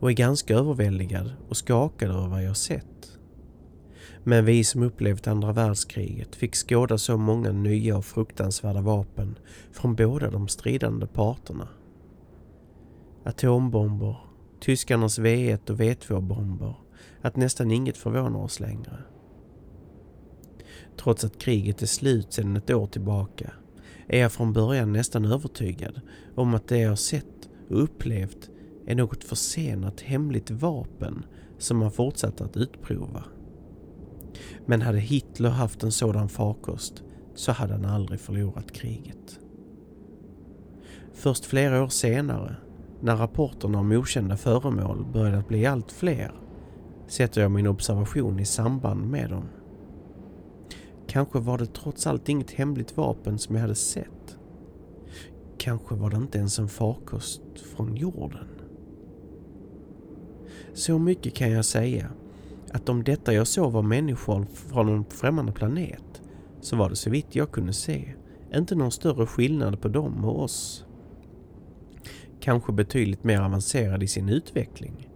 och 0.00 0.10
är 0.10 0.14
ganska 0.14 0.54
överväldigad 0.54 1.32
och 1.48 1.56
skakad 1.56 2.10
över 2.10 2.28
vad 2.28 2.44
jag 2.44 2.56
sett. 2.56 3.18
Men 4.24 4.44
vi 4.44 4.64
som 4.64 4.82
upplevt 4.82 5.26
andra 5.26 5.52
världskriget 5.52 6.36
fick 6.36 6.54
skåda 6.56 6.98
så 6.98 7.16
många 7.16 7.52
nya 7.52 7.96
och 7.96 8.04
fruktansvärda 8.04 8.80
vapen 8.80 9.38
från 9.72 9.96
båda 9.96 10.30
de 10.30 10.48
stridande 10.48 11.06
parterna. 11.06 11.68
Atombomber, 13.24 14.16
tyskarnas 14.60 15.18
V1 15.18 15.70
och 15.70 15.80
V2-bomber, 15.80 16.74
att 17.20 17.36
nästan 17.36 17.70
inget 17.70 17.96
förvånar 17.96 18.40
oss 18.40 18.60
längre. 18.60 18.98
Trots 20.96 21.24
att 21.24 21.38
kriget 21.38 21.82
är 21.82 21.86
slut 21.86 22.32
sedan 22.32 22.56
ett 22.56 22.70
år 22.70 22.86
tillbaka 22.86 23.52
är 24.08 24.20
jag 24.20 24.32
från 24.32 24.52
början 24.52 24.92
nästan 24.92 25.24
övertygad 25.24 26.00
om 26.34 26.54
att 26.54 26.68
det 26.68 26.78
jag 26.78 26.98
sett 26.98 27.48
och 27.70 27.82
upplevt 27.82 28.50
är 28.86 28.94
något 28.94 29.24
försenat 29.24 30.00
hemligt 30.00 30.50
vapen 30.50 31.24
som 31.58 31.78
man 31.78 31.90
fortsatt 31.90 32.40
att 32.40 32.56
utprova. 32.56 33.24
Men 34.66 34.82
hade 34.82 34.98
Hitler 34.98 35.50
haft 35.50 35.82
en 35.82 35.92
sådan 35.92 36.28
farkost 36.28 37.02
så 37.34 37.52
hade 37.52 37.72
han 37.72 37.84
aldrig 37.84 38.20
förlorat 38.20 38.72
kriget. 38.72 39.38
Först 41.12 41.44
flera 41.44 41.82
år 41.82 41.88
senare, 41.88 42.56
när 43.00 43.16
rapporterna 43.16 43.78
om 43.78 43.92
okända 43.92 44.36
föremål 44.36 45.06
började 45.12 45.38
att 45.38 45.48
bli 45.48 45.66
allt 45.66 45.92
fler, 45.92 46.32
sätter 47.06 47.40
jag 47.40 47.50
min 47.50 47.66
observation 47.66 48.40
i 48.40 48.44
samband 48.44 49.10
med 49.10 49.30
dem. 49.30 49.44
Kanske 51.12 51.38
var 51.38 51.58
det 51.58 51.66
trots 51.66 52.06
allt 52.06 52.28
inget 52.28 52.50
hemligt 52.50 52.96
vapen 52.96 53.38
som 53.38 53.54
jag 53.54 53.62
hade 53.62 53.74
sett. 53.74 54.36
Kanske 55.58 55.94
var 55.94 56.10
det 56.10 56.16
inte 56.16 56.38
ens 56.38 56.58
en 56.58 56.68
farkost 56.68 57.42
från 57.76 57.96
jorden. 57.96 58.48
Så 60.74 60.98
mycket 60.98 61.34
kan 61.34 61.50
jag 61.50 61.64
säga 61.64 62.08
att 62.70 62.88
om 62.88 63.04
detta 63.04 63.34
jag 63.34 63.46
såg 63.46 63.72
var 63.72 63.82
människor 63.82 64.46
från 64.52 64.88
en 64.88 65.04
främmande 65.04 65.52
planet 65.52 66.22
så 66.60 66.76
var 66.76 66.90
det 66.90 66.96
så 66.96 67.10
vitt 67.10 67.36
jag 67.36 67.50
kunde 67.50 67.72
se 67.72 68.14
inte 68.54 68.74
någon 68.74 68.92
större 68.92 69.26
skillnad 69.26 69.80
på 69.80 69.88
dem 69.88 70.24
och 70.24 70.42
oss. 70.42 70.84
Kanske 72.40 72.72
betydligt 72.72 73.24
mer 73.24 73.40
avancerad 73.40 74.02
i 74.02 74.08
sin 74.08 74.28
utveckling. 74.28 75.08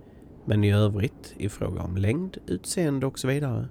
Men 0.45 0.65
i 0.65 0.73
övrigt, 0.73 1.35
i 1.37 1.49
fråga 1.49 1.83
om 1.83 1.97
längd, 1.97 2.39
utseende 2.47 3.07
och 3.07 3.19
så 3.19 3.29
vidare, 3.29 3.69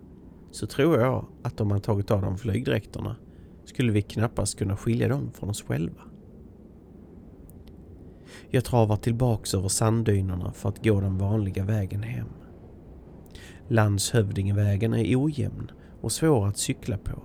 så 0.55 0.67
tror 0.67 0.99
jag 0.99 1.25
att 1.43 1.61
om 1.61 1.67
man 1.67 1.81
tagit 1.81 2.11
av 2.11 2.21
dem 2.21 2.37
flygdräkterna 2.37 3.15
skulle 3.65 3.91
vi 3.91 4.01
knappast 4.01 4.57
kunna 4.57 4.77
skilja 4.77 5.07
dem 5.07 5.31
från 5.33 5.49
oss 5.49 5.63
själva. 5.63 6.01
Jag 8.49 8.65
travar 8.65 8.95
tillbaks 8.95 9.53
över 9.53 9.67
sanddynerna 9.67 10.53
för 10.53 10.69
att 10.69 10.83
gå 10.83 11.01
den 11.01 11.17
vanliga 11.17 11.63
vägen 11.63 12.03
hem. 12.03 12.27
Landshövdingevägen 13.67 14.93
är 14.93 15.15
ojämn 15.15 15.71
och 16.01 16.11
svår 16.11 16.47
att 16.47 16.57
cykla 16.57 16.97
på 16.97 17.23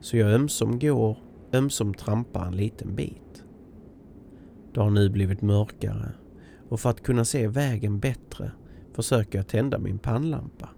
så 0.00 0.16
jag 0.16 0.32
ömsom 0.32 0.78
går, 0.78 1.16
ömsom 1.52 1.94
trampar 1.94 2.46
en 2.46 2.56
liten 2.56 2.94
bit. 2.94 3.44
Det 4.74 4.80
har 4.80 4.90
nu 4.90 5.10
blivit 5.10 5.42
mörkare 5.42 6.12
och 6.68 6.80
för 6.80 6.90
att 6.90 7.02
kunna 7.02 7.24
se 7.24 7.48
vägen 7.48 7.98
bättre 8.00 8.52
försöker 8.92 9.38
jag 9.38 9.48
tända 9.48 9.78
min 9.78 9.98
pannlampa. 9.98 10.68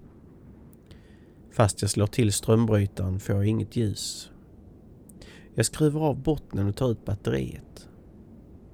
Fast 1.55 1.83
jag 1.83 1.91
slår 1.91 2.07
till 2.07 2.33
strömbrytaren 2.33 3.21
får 3.21 3.35
jag 3.35 3.47
inget 3.47 3.77
ljus. 3.77 4.31
Jag 5.55 5.67
skruvar 5.67 6.01
av 6.01 6.23
bottnen 6.23 6.69
och 6.69 6.77
tar 6.77 6.91
ut 6.91 7.05
batteriet. 7.05 7.89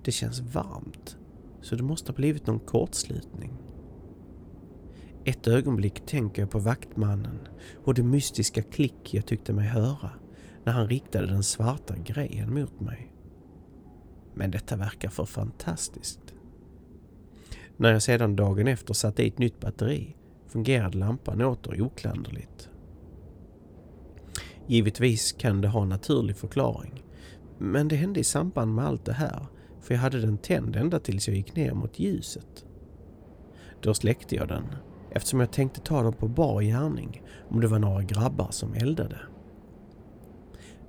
Det 0.04 0.12
känns 0.12 0.40
varmt, 0.40 1.16
så 1.60 1.76
det 1.76 1.82
måste 1.82 2.12
ha 2.12 2.16
blivit 2.16 2.46
någon 2.46 2.58
kortslutning. 2.58 3.52
Ett 5.24 5.46
ögonblick 5.46 6.06
tänker 6.06 6.42
jag 6.42 6.50
på 6.50 6.58
vaktmannen 6.58 7.38
och 7.84 7.94
det 7.94 8.02
mystiska 8.02 8.62
klick 8.62 9.14
jag 9.14 9.26
tyckte 9.26 9.52
mig 9.52 9.68
höra 9.68 10.10
när 10.64 10.72
han 10.72 10.88
riktade 10.88 11.26
den 11.26 11.42
svarta 11.42 11.96
grejen 11.96 12.54
mot 12.54 12.80
mig. 12.80 13.12
Men 14.34 14.50
detta 14.50 14.76
verkar 14.76 15.08
för 15.08 15.24
fantastiskt. 15.24 16.34
När 17.76 17.92
jag 17.92 18.02
sedan 18.02 18.36
dagen 18.36 18.68
efter 18.68 18.94
satte 18.94 19.22
i 19.22 19.28
ett 19.28 19.38
nytt 19.38 19.60
batteri 19.60 20.16
fungerade 20.52 20.98
lampan 20.98 21.42
åter 21.42 21.82
oklanderligt. 21.82 22.68
Givetvis 24.66 25.32
kan 25.32 25.60
det 25.60 25.68
ha 25.68 25.82
en 25.82 25.88
naturlig 25.88 26.36
förklaring. 26.36 27.02
Men 27.58 27.88
det 27.88 27.96
hände 27.96 28.20
i 28.20 28.24
samband 28.24 28.74
med 28.74 28.86
allt 28.86 29.04
det 29.04 29.12
här 29.12 29.46
för 29.80 29.94
jag 29.94 30.00
hade 30.00 30.20
den 30.20 30.38
tänd 30.38 30.76
ända 30.76 30.98
tills 30.98 31.28
jag 31.28 31.36
gick 31.36 31.56
ner 31.56 31.74
mot 31.74 31.98
ljuset. 31.98 32.64
Då 33.80 33.94
släckte 33.94 34.34
jag 34.34 34.48
den 34.48 34.64
eftersom 35.10 35.40
jag 35.40 35.52
tänkte 35.52 35.80
ta 35.80 36.02
dem 36.02 36.12
på 36.12 36.28
bar 36.28 36.62
gärning 36.62 37.22
om 37.48 37.60
det 37.60 37.66
var 37.66 37.78
några 37.78 38.02
grabbar 38.02 38.50
som 38.50 38.74
eldade. 38.74 39.18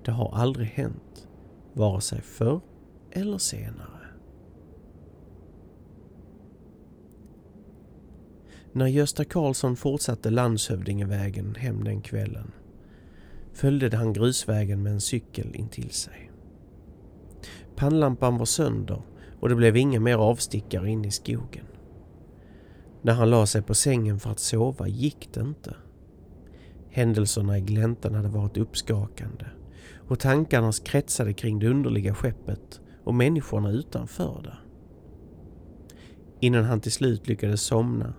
Det 0.06 0.12
har 0.12 0.36
aldrig 0.36 0.68
hänt, 0.68 1.28
vare 1.74 2.02
sig 2.02 2.22
förr 2.22 2.62
eller 3.12 3.38
senare. 3.38 4.01
När 8.74 8.88
Gösta 8.88 9.26
Karlsson 9.26 9.76
fortsatte 9.76 10.30
landshövdingevägen 10.30 11.56
hem 11.56 11.84
den 11.84 12.02
kvällen 12.02 12.52
följde 13.54 13.98
han 13.98 14.14
grusvägen 14.14 14.84
med 14.84 14.94
en 14.94 15.02
cykel 15.02 15.56
intill 15.56 15.90
sig. 15.90 16.32
Pannlampan 17.76 18.38
var 18.38 18.46
sönder 18.46 19.02
och 19.40 19.50
det 19.50 19.56
blev 19.56 19.78
inga 19.78 20.00
mer 20.00 20.16
avstickare 20.16 20.90
in 20.90 21.06
i 21.06 21.12
skogen. 21.12 21.66
När 23.02 23.14
han 23.14 23.30
la 23.30 23.46
sig 23.46 23.62
på 23.62 23.74
sängen 23.74 24.20
för 24.20 24.30
att 24.30 24.40
sova 24.40 24.88
gick 24.88 25.30
det 25.34 25.42
inte. 25.42 25.76
Händelserna 26.90 27.58
i 27.58 27.62
gläntan 27.62 28.16
hade 28.16 28.30
varit 28.30 28.58
uppskakande 28.58 29.46
och 30.08 30.20
tankarna 30.20 30.72
kretsade 30.86 31.34
kring 31.34 31.60
det 31.60 31.68
underliga 31.68 32.16
skeppet 32.16 32.82
och 33.04 33.14
människorna 33.14 33.72
utanför 33.72 34.42
det. 34.44 34.58
Innan 36.40 36.64
han 36.64 36.82
till 36.82 36.92
slut 36.92 37.28
lyckades 37.28 37.62
somna 37.62 38.14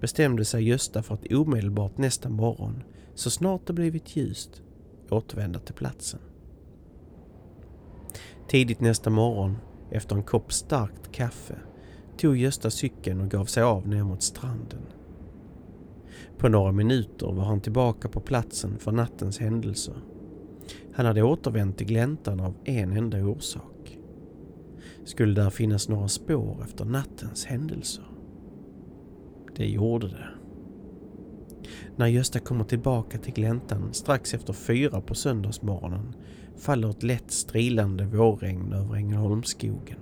bestämde 0.00 0.44
sig 0.44 0.68
Gösta 0.68 1.02
för 1.02 1.14
att 1.14 1.32
omedelbart 1.32 1.98
nästa 1.98 2.28
morgon, 2.28 2.82
så 3.14 3.30
snart 3.30 3.66
det 3.66 3.72
blivit 3.72 4.16
ljust, 4.16 4.62
återvända 5.10 5.58
till 5.58 5.74
platsen. 5.74 6.20
Tidigt 8.48 8.80
nästa 8.80 9.10
morgon, 9.10 9.56
efter 9.90 10.16
en 10.16 10.22
kopp 10.22 10.52
starkt 10.52 11.12
kaffe, 11.12 11.58
tog 12.16 12.36
Gösta 12.36 12.70
cykeln 12.70 13.20
och 13.20 13.30
gav 13.30 13.44
sig 13.44 13.62
av 13.62 13.88
ner 13.88 14.04
mot 14.04 14.22
stranden. 14.22 14.82
På 16.38 16.48
några 16.48 16.72
minuter 16.72 17.32
var 17.32 17.44
han 17.44 17.60
tillbaka 17.60 18.08
på 18.08 18.20
platsen 18.20 18.78
för 18.78 18.92
nattens 18.92 19.38
händelser. 19.38 19.94
Han 20.94 21.06
hade 21.06 21.22
återvänt 21.22 21.78
till 21.78 21.86
gläntan 21.86 22.40
av 22.40 22.54
en 22.64 22.92
enda 22.92 23.24
orsak. 23.24 23.98
Skulle 25.04 25.34
där 25.34 25.50
finnas 25.50 25.88
några 25.88 26.08
spår 26.08 26.62
efter 26.64 26.84
nattens 26.84 27.44
händelser? 27.44 28.09
Det 29.60 29.66
gjorde 29.66 30.08
det. 30.08 30.28
När 31.96 32.06
Gösta 32.06 32.38
kommer 32.38 32.64
tillbaka 32.64 33.18
till 33.18 33.32
gläntan 33.32 33.92
strax 33.92 34.34
efter 34.34 34.52
fyra 34.52 35.00
på 35.00 35.14
söndagsmorgonen 35.14 36.14
faller 36.56 36.90
ett 36.90 37.02
lätt 37.02 37.30
strilande 37.30 38.04
vårregn 38.04 38.72
över 38.72 38.94
Ängelholmsskogen. 38.94 39.98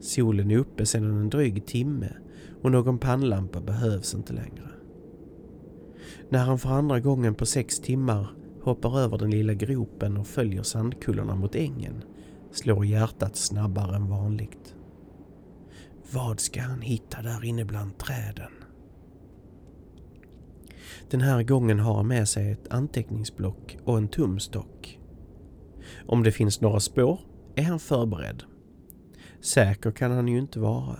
Solen 0.00 0.50
är 0.50 0.56
uppe 0.56 0.86
sedan 0.86 1.04
en 1.04 1.30
dryg 1.30 1.66
timme 1.66 2.08
och 2.62 2.70
någon 2.70 2.98
pannlampa 2.98 3.60
behövs 3.60 4.14
inte 4.14 4.32
längre. 4.32 4.70
När 6.28 6.44
han 6.44 6.58
för 6.58 6.70
andra 6.70 7.00
gången 7.00 7.34
på 7.34 7.46
sex 7.46 7.80
timmar 7.80 8.26
hoppar 8.62 8.98
över 9.00 9.18
den 9.18 9.30
lilla 9.30 9.54
gropen 9.54 10.16
och 10.16 10.26
följer 10.26 10.62
sandkullarna 10.62 11.34
mot 11.34 11.54
ängen 11.54 12.02
slår 12.52 12.84
hjärtat 12.84 13.36
snabbare 13.36 13.96
än 13.96 14.08
vanligt. 14.08 14.74
Vad 16.12 16.40
ska 16.40 16.62
han 16.62 16.80
hitta 16.80 17.22
där 17.22 17.44
inne 17.44 17.64
bland 17.64 17.98
träden? 17.98 18.52
Den 21.10 21.20
här 21.20 21.42
gången 21.42 21.78
har 21.80 21.94
han 21.94 22.08
med 22.08 22.28
sig 22.28 22.52
ett 22.52 22.68
anteckningsblock 22.68 23.78
och 23.84 23.98
en 23.98 24.08
tumstock. 24.08 24.98
Om 26.06 26.22
det 26.22 26.32
finns 26.32 26.60
några 26.60 26.80
spår 26.80 27.20
är 27.54 27.62
han 27.62 27.78
förberedd. 27.78 28.42
Säker 29.40 29.90
kan 29.90 30.10
han 30.10 30.28
ju 30.28 30.38
inte 30.38 30.60
vara. 30.60 30.96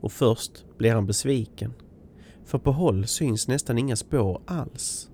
Och 0.00 0.12
först 0.12 0.64
blir 0.78 0.94
han 0.94 1.06
besviken. 1.06 1.72
För 2.44 2.58
på 2.58 2.72
håll 2.72 3.06
syns 3.06 3.48
nästan 3.48 3.78
inga 3.78 3.96
spår 3.96 4.42
alls. 4.46 5.10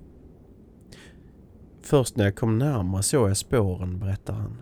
Först 1.82 2.16
när 2.16 2.24
jag 2.24 2.36
kom 2.36 2.58
närmare 2.58 3.02
såg 3.02 3.30
jag 3.30 3.36
spåren, 3.36 3.98
berättar 3.98 4.34
han. 4.34 4.56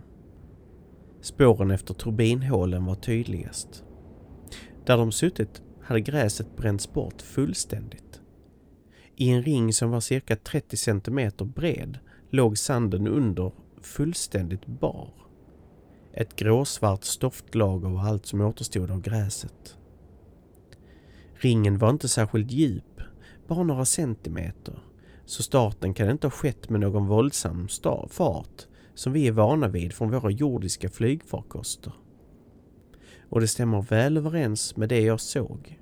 Spåren 1.21 1.71
efter 1.71 1.95
turbinhålen 1.95 2.85
var 2.85 2.95
tydligast. 2.95 3.85
Där 4.88 4.96
de 4.96 5.12
suttit 5.12 5.62
hade 5.83 6.01
gräset 6.01 6.57
bränts 6.57 6.92
bort 6.92 7.22
fullständigt. 7.22 8.20
I 9.16 9.31
en 9.31 9.42
ring 9.42 9.72
som 9.72 9.90
var 9.90 10.01
cirka 10.01 10.37
30 10.37 10.77
centimeter 10.77 11.44
bred 11.44 11.98
låg 12.31 12.59
sanden 12.59 13.09
under 13.09 13.53
fullständigt 13.81 14.66
bar. 14.66 15.14
Ett 16.12 16.37
gråsvart 16.37 17.05
stoftlager 17.05 17.88
var 17.88 18.01
allt 18.01 18.27
som 18.27 18.40
återstod 18.40 18.90
av 18.90 19.01
gräset. 19.01 19.77
Ringen 21.35 21.79
var 21.79 21.90
inte 21.90 22.09
särskilt 22.09 22.51
djup, 22.51 23.01
bara 23.46 23.62
några 23.62 23.85
centimeter, 23.85 24.79
så 25.24 25.42
starten 25.42 25.94
kan 25.94 26.11
inte 26.11 26.27
ha 26.27 26.33
skett 26.33 26.70
med 26.70 26.81
någon 26.81 27.07
våldsam 27.07 27.68
fart 28.11 28.66
som 28.94 29.12
vi 29.12 29.27
är 29.27 29.33
vana 29.33 29.68
vid 29.68 29.92
från 29.92 30.11
våra 30.11 30.31
jordiska 30.31 30.88
flygfarkoster. 30.88 31.92
Och 33.29 33.41
det 33.41 33.49
stämmer 33.49 33.83
väl 33.83 34.17
överens 34.17 34.77
med 34.77 34.88
det 34.88 35.01
jag 35.01 35.21
såg. 35.21 35.79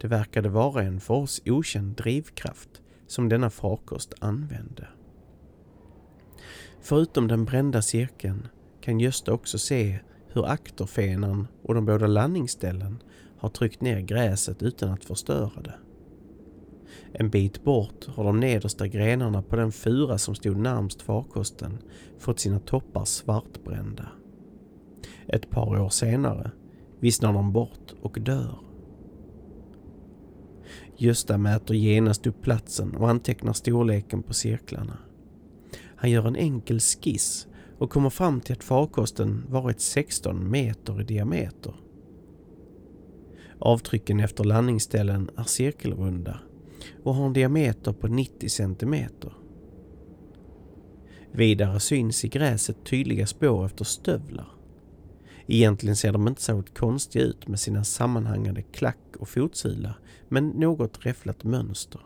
Det 0.00 0.08
verkade 0.08 0.48
vara 0.48 0.82
en 0.82 1.00
för 1.00 1.14
oss 1.14 1.42
okänd 1.46 1.96
drivkraft 1.96 2.82
som 3.06 3.28
denna 3.28 3.50
farkost 3.50 4.14
använde. 4.20 4.88
Förutom 6.80 7.28
den 7.28 7.44
brända 7.44 7.82
cirkeln 7.82 8.48
kan 8.80 9.00
Gösta 9.00 9.32
också 9.32 9.58
se 9.58 9.98
hur 10.28 10.46
akterfenan 10.46 11.48
och 11.62 11.74
de 11.74 11.86
båda 11.86 12.06
landningsställen 12.06 13.02
har 13.38 13.48
tryckt 13.48 13.80
ner 13.80 14.00
gräset 14.00 14.62
utan 14.62 14.90
att 14.90 15.04
förstöra 15.04 15.62
det. 15.62 15.74
En 17.12 17.30
bit 17.30 17.64
bort 17.64 18.06
har 18.06 18.24
de 18.24 18.40
nedersta 18.40 18.88
grenarna 18.88 19.42
på 19.42 19.56
den 19.56 19.72
fura 19.72 20.18
som 20.18 20.34
stod 20.34 20.56
närmst 20.56 21.02
farkosten 21.02 21.78
fått 22.18 22.40
sina 22.40 22.58
toppar 22.58 23.04
svartbrända. 23.04 24.08
Ett 25.28 25.50
par 25.50 25.80
år 25.80 25.88
senare 25.88 26.50
vissnar 27.00 27.32
de 27.32 27.52
bort 27.52 27.94
och 28.02 28.18
dör. 28.20 28.58
Gösta 30.96 31.38
mäter 31.38 31.74
genast 31.74 32.26
upp 32.26 32.42
platsen 32.42 32.96
och 32.96 33.10
antecknar 33.10 33.52
storleken 33.52 34.22
på 34.22 34.34
cirklarna. 34.34 34.98
Han 35.96 36.10
gör 36.10 36.26
en 36.26 36.36
enkel 36.36 36.80
skiss 36.80 37.46
och 37.78 37.90
kommer 37.90 38.10
fram 38.10 38.40
till 38.40 38.52
att 38.52 38.64
farkosten 38.64 39.46
varit 39.48 39.80
16 39.80 40.50
meter 40.50 41.00
i 41.00 41.04
diameter. 41.04 41.74
Avtrycken 43.58 44.20
efter 44.20 44.44
landningsställen 44.44 45.30
är 45.36 45.42
cirkelrunda 45.42 46.40
och 47.02 47.14
har 47.14 47.26
en 47.26 47.32
diameter 47.32 47.92
på 47.92 48.06
90 48.06 48.48
centimeter. 48.48 49.32
Vidare 51.32 51.80
syns 51.80 52.24
i 52.24 52.28
gräset 52.28 52.84
tydliga 52.84 53.26
spår 53.26 53.66
efter 53.66 53.84
stövlar. 53.84 54.53
Egentligen 55.46 55.96
ser 55.96 56.12
de 56.12 56.28
inte 56.28 56.42
särskilt 56.42 56.78
konstiga 56.78 57.24
ut 57.24 57.48
med 57.48 57.60
sina 57.60 57.84
sammanhängande 57.84 58.62
klack 58.62 59.16
och 59.18 59.28
fotsula 59.28 59.94
men 60.28 60.48
något 60.48 61.06
räfflat 61.06 61.44
mönster. 61.44 62.00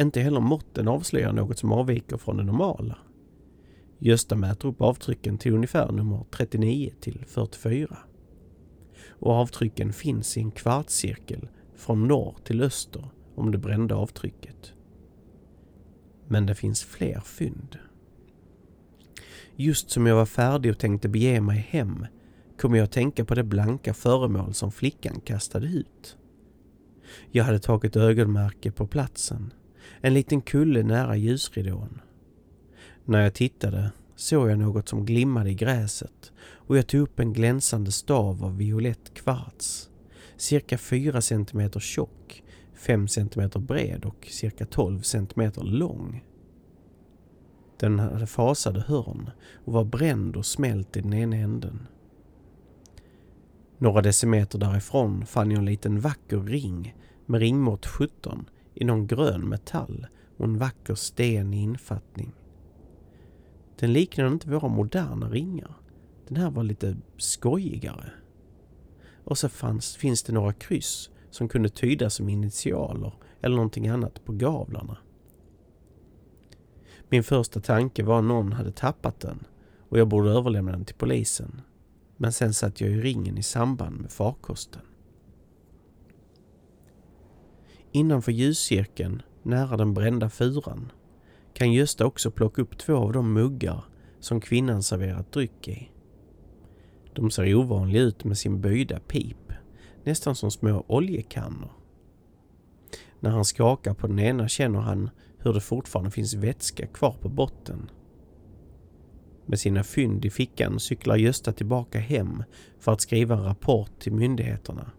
Inte 0.00 0.20
heller 0.20 0.40
måtten 0.40 0.88
avslöjar 0.88 1.32
något 1.32 1.58
som 1.58 1.72
avviker 1.72 2.16
från 2.16 2.36
det 2.36 2.44
normala. 2.44 2.98
Gösta 3.98 4.36
mäter 4.36 4.68
upp 4.68 4.80
avtrycken 4.80 5.38
till 5.38 5.54
ungefär 5.54 5.92
nummer 5.92 6.24
39 6.30 6.92
till 7.00 7.24
44. 7.28 7.98
Och 9.08 9.32
avtrycken 9.32 9.92
finns 9.92 10.36
i 10.36 10.40
en 10.40 10.50
kvartscirkel 10.50 11.48
från 11.76 12.08
norr 12.08 12.36
till 12.44 12.62
öster 12.62 13.08
om 13.34 13.50
det 13.50 13.58
brända 13.58 13.94
avtrycket. 13.94 14.72
Men 16.26 16.46
det 16.46 16.54
finns 16.54 16.84
fler 16.84 17.20
fynd. 17.20 17.78
Just 19.56 19.90
som 19.90 20.06
jag 20.06 20.16
var 20.16 20.26
färdig 20.26 20.70
och 20.70 20.78
tänkte 20.78 21.08
bege 21.08 21.40
mig 21.40 21.66
hem 21.70 22.06
kom 22.58 22.74
jag 22.74 22.84
att 22.84 22.92
tänka 22.92 23.24
på 23.24 23.34
det 23.34 23.44
blanka 23.44 23.94
föremål 23.94 24.54
som 24.54 24.72
flickan 24.72 25.20
kastade 25.20 25.66
ut. 25.66 26.16
Jag 27.30 27.44
hade 27.44 27.58
tagit 27.58 27.96
ögonmärke 27.96 28.70
på 28.70 28.86
platsen, 28.86 29.52
en 30.00 30.14
liten 30.14 30.40
kulle 30.40 30.82
nära 30.82 31.16
ljusridån. 31.16 32.00
När 33.04 33.22
jag 33.22 33.34
tittade 33.34 33.90
såg 34.16 34.50
jag 34.50 34.58
något 34.58 34.88
som 34.88 35.06
glimmade 35.06 35.50
i 35.50 35.54
gräset 35.54 36.32
och 36.40 36.78
jag 36.78 36.86
tog 36.86 37.00
upp 37.00 37.20
en 37.20 37.32
glänsande 37.32 37.92
stav 37.92 38.44
av 38.44 38.56
violett 38.56 39.14
kvarts, 39.14 39.90
cirka 40.36 40.78
4 40.78 41.20
cm 41.20 41.70
tjock, 41.80 42.42
5 42.74 43.08
cm 43.08 43.50
bred 43.54 44.04
och 44.04 44.26
cirka 44.30 44.66
12 44.66 45.02
cm 45.02 45.52
lång. 45.56 46.24
Den 47.80 47.98
hade 47.98 48.26
fasade 48.26 48.80
hörn 48.80 49.30
och 49.64 49.72
var 49.72 49.84
bränd 49.84 50.36
och 50.36 50.46
smält 50.46 50.96
i 50.96 51.00
den 51.00 51.14
ena 51.14 51.36
änden. 51.36 51.86
Några 53.78 54.02
decimeter 54.02 54.58
därifrån 54.58 55.26
fann 55.26 55.50
jag 55.50 55.58
en 55.58 55.64
liten 55.64 56.00
vacker 56.00 56.40
ring 56.40 56.96
med 57.26 57.40
ringmått 57.40 57.86
17 57.86 58.50
i 58.74 58.84
någon 58.84 59.06
grön 59.06 59.48
metall 59.48 60.06
och 60.36 60.44
en 60.44 60.58
vacker 60.58 60.94
sten 60.94 61.54
i 61.54 61.62
infattning. 61.62 62.32
Den 63.78 63.92
liknade 63.92 64.30
inte 64.30 64.50
våra 64.50 64.68
moderna 64.68 65.30
ringar. 65.30 65.74
Den 66.28 66.36
här 66.36 66.50
var 66.50 66.62
lite 66.62 66.96
skojigare. 67.16 68.10
Och 69.24 69.38
så 69.38 69.48
fanns, 69.48 69.96
finns 69.96 70.22
det 70.22 70.32
några 70.32 70.52
kryss 70.52 71.10
som 71.30 71.48
kunde 71.48 71.68
tydas 71.68 72.14
som 72.14 72.28
initialer 72.28 73.12
eller 73.40 73.56
någonting 73.56 73.88
annat 73.88 74.24
på 74.24 74.32
gavlarna. 74.32 74.98
Min 77.08 77.24
första 77.24 77.60
tanke 77.60 78.02
var 78.02 78.18
att 78.18 78.24
någon 78.24 78.52
hade 78.52 78.72
tappat 78.72 79.20
den 79.20 79.44
och 79.88 79.98
jag 79.98 80.08
borde 80.08 80.30
överlämna 80.30 80.72
den 80.72 80.84
till 80.84 80.94
polisen. 80.94 81.60
Men 82.20 82.32
sen 82.32 82.54
satt 82.54 82.80
jag 82.80 82.90
i 82.90 83.00
ringen 83.00 83.38
i 83.38 83.42
samband 83.42 84.00
med 84.00 84.12
farkosten. 84.12 84.82
Innanför 87.92 88.32
ljuscirkeln, 88.32 89.22
nära 89.42 89.76
den 89.76 89.94
brända 89.94 90.30
furan, 90.30 90.92
kan 91.52 91.72
Gösta 91.72 92.06
också 92.06 92.30
plocka 92.30 92.62
upp 92.62 92.78
två 92.78 92.96
av 92.96 93.12
de 93.12 93.32
muggar 93.32 93.84
som 94.20 94.40
kvinnan 94.40 94.82
serverat 94.82 95.32
dryck 95.32 95.68
i. 95.68 95.90
De 97.14 97.30
ser 97.30 97.54
ovanliga 97.54 98.02
ut 98.02 98.24
med 98.24 98.38
sin 98.38 98.60
böjda 98.60 99.00
pip, 99.00 99.52
nästan 100.04 100.34
som 100.34 100.50
små 100.50 100.84
oljekannor. 100.88 101.72
När 103.20 103.30
han 103.30 103.44
skakar 103.44 103.94
på 103.94 104.06
den 104.06 104.18
ena 104.18 104.48
känner 104.48 104.80
han 104.80 105.10
hur 105.38 105.52
det 105.52 105.60
fortfarande 105.60 106.10
finns 106.10 106.34
vätska 106.34 106.86
kvar 106.86 107.16
på 107.20 107.28
botten. 107.28 107.90
Med 109.48 109.60
sina 109.60 109.84
fynd 109.84 110.24
i 110.24 110.30
fickan 110.30 110.80
cyklar 110.80 111.16
Gösta 111.16 111.52
tillbaka 111.52 111.98
hem 111.98 112.42
för 112.78 112.92
att 112.92 113.00
skriva 113.00 113.34
en 113.34 113.44
rapport 113.44 113.98
till 113.98 114.12
myndigheterna. 114.12 114.90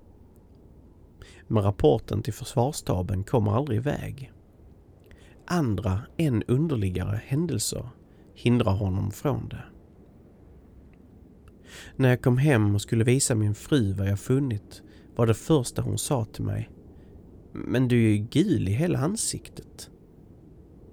Men 1.48 1.64
rapporten 1.64 2.22
till 2.22 2.34
försvarsstaben 2.34 3.24
kommer 3.24 3.52
aldrig 3.52 3.78
iväg. 3.78 4.32
Andra, 5.46 6.02
än 6.18 6.44
underligare 6.44 7.22
händelser 7.26 7.90
hindrar 8.34 8.72
honom 8.72 9.12
från 9.12 9.50
det. 9.50 9.64
När 11.96 12.10
jag 12.10 12.22
kom 12.22 12.38
hem 12.38 12.76
och 12.76 12.82
skulle 12.82 13.04
visa 13.04 13.36
min 13.36 13.56
fru 13.56 13.94
vad 13.94 14.08
jag 14.08 14.20
funnit 14.20 14.82
var 15.16 15.28
det 15.28 15.34
första 15.34 15.82
hon 15.82 15.98
sa 15.98 16.26
till 16.26 16.44
mig 16.44 16.70
Men 17.52 17.88
du 17.88 18.06
är 18.06 18.10
ju 18.10 18.18
gul 18.18 18.68
i 18.68 18.72
hela 18.72 19.00
ansiktet. 19.00 19.90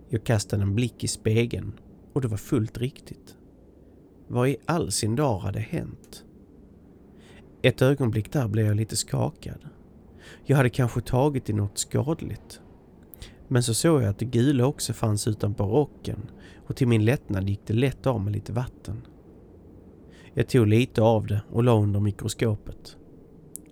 Jag 0.08 0.24
kastade 0.24 0.62
en 0.62 0.74
blick 0.74 1.04
i 1.04 1.08
spegeln 1.08 1.72
och 2.12 2.20
det 2.20 2.28
var 2.28 2.36
fullt 2.36 2.78
riktigt. 2.78 3.35
Vad 4.28 4.48
i 4.48 4.56
all 4.64 4.92
sin 4.92 5.16
dar 5.16 5.38
hade 5.38 5.60
hänt? 5.60 6.24
Ett 7.62 7.82
ögonblick 7.82 8.32
där 8.32 8.48
blev 8.48 8.66
jag 8.66 8.76
lite 8.76 8.96
skakad. 8.96 9.58
Jag 10.44 10.56
hade 10.56 10.70
kanske 10.70 11.00
tagit 11.00 11.50
i 11.50 11.52
något 11.52 11.78
skadligt. 11.78 12.60
Men 13.48 13.62
så 13.62 13.74
såg 13.74 14.02
jag 14.02 14.08
att 14.08 14.18
det 14.18 14.24
gula 14.24 14.66
också 14.66 14.92
fanns 14.92 15.28
utanpå 15.28 15.64
rocken 15.64 16.30
och 16.66 16.76
till 16.76 16.88
min 16.88 17.04
lättnad 17.04 17.48
gick 17.48 17.60
det 17.66 17.74
lätt 17.74 18.06
av 18.06 18.20
med 18.20 18.32
lite 18.32 18.52
vatten. 18.52 19.06
Jag 20.34 20.48
tog 20.48 20.66
lite 20.66 21.02
av 21.02 21.26
det 21.26 21.42
och 21.50 21.64
la 21.64 21.82
under 21.82 22.00
mikroskopet. 22.00 22.96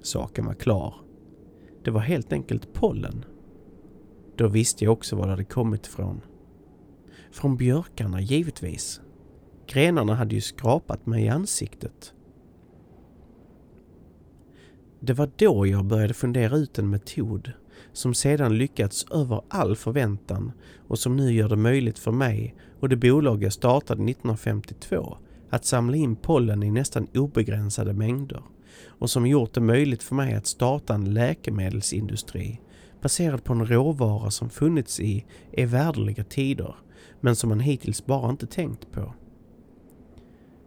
Saken 0.02 0.46
var 0.46 0.54
klar. 0.54 0.94
Det 1.84 1.90
var 1.90 2.00
helt 2.00 2.32
enkelt 2.32 2.72
pollen. 2.72 3.24
Då 4.36 4.48
visste 4.48 4.84
jag 4.84 4.92
också 4.92 5.16
var 5.16 5.24
det 5.24 5.30
hade 5.30 5.44
kommit 5.44 5.86
ifrån. 5.86 6.20
Från 7.30 7.56
björkarna, 7.56 8.20
givetvis. 8.20 9.00
Grenarna 9.66 10.14
hade 10.14 10.34
ju 10.34 10.40
skrapat 10.40 11.06
mig 11.06 11.24
i 11.24 11.28
ansiktet. 11.28 12.14
Det 15.00 15.12
var 15.12 15.30
då 15.36 15.66
jag 15.66 15.84
började 15.84 16.14
fundera 16.14 16.56
ut 16.56 16.78
en 16.78 16.90
metod 16.90 17.52
som 17.92 18.14
sedan 18.14 18.58
lyckats 18.58 19.06
över 19.10 19.42
all 19.48 19.76
förväntan 19.76 20.52
och 20.88 20.98
som 20.98 21.16
nu 21.16 21.32
gör 21.32 21.48
det 21.48 21.56
möjligt 21.56 21.98
för 21.98 22.12
mig 22.12 22.54
och 22.80 22.88
det 22.88 22.96
bolag 22.96 23.42
jag 23.42 23.52
startade 23.52 24.10
1952 24.10 25.16
att 25.50 25.64
samla 25.64 25.96
in 25.96 26.16
pollen 26.16 26.62
i 26.62 26.70
nästan 26.70 27.06
obegränsade 27.14 27.92
mängder 27.92 28.42
och 28.86 29.10
som 29.10 29.26
gjort 29.26 29.54
det 29.54 29.60
möjligt 29.60 30.02
för 30.02 30.14
mig 30.14 30.34
att 30.34 30.46
starta 30.46 30.94
en 30.94 31.14
läkemedelsindustri 31.14 32.60
baserad 33.02 33.44
på 33.44 33.52
en 33.52 33.66
råvara 33.66 34.30
som 34.30 34.50
funnits 34.50 35.00
i 35.00 35.24
evärdliga 35.52 36.24
tider 36.24 36.74
men 37.20 37.36
som 37.36 37.48
man 37.48 37.60
hittills 37.60 38.06
bara 38.06 38.30
inte 38.30 38.46
tänkt 38.46 38.92
på. 38.92 39.14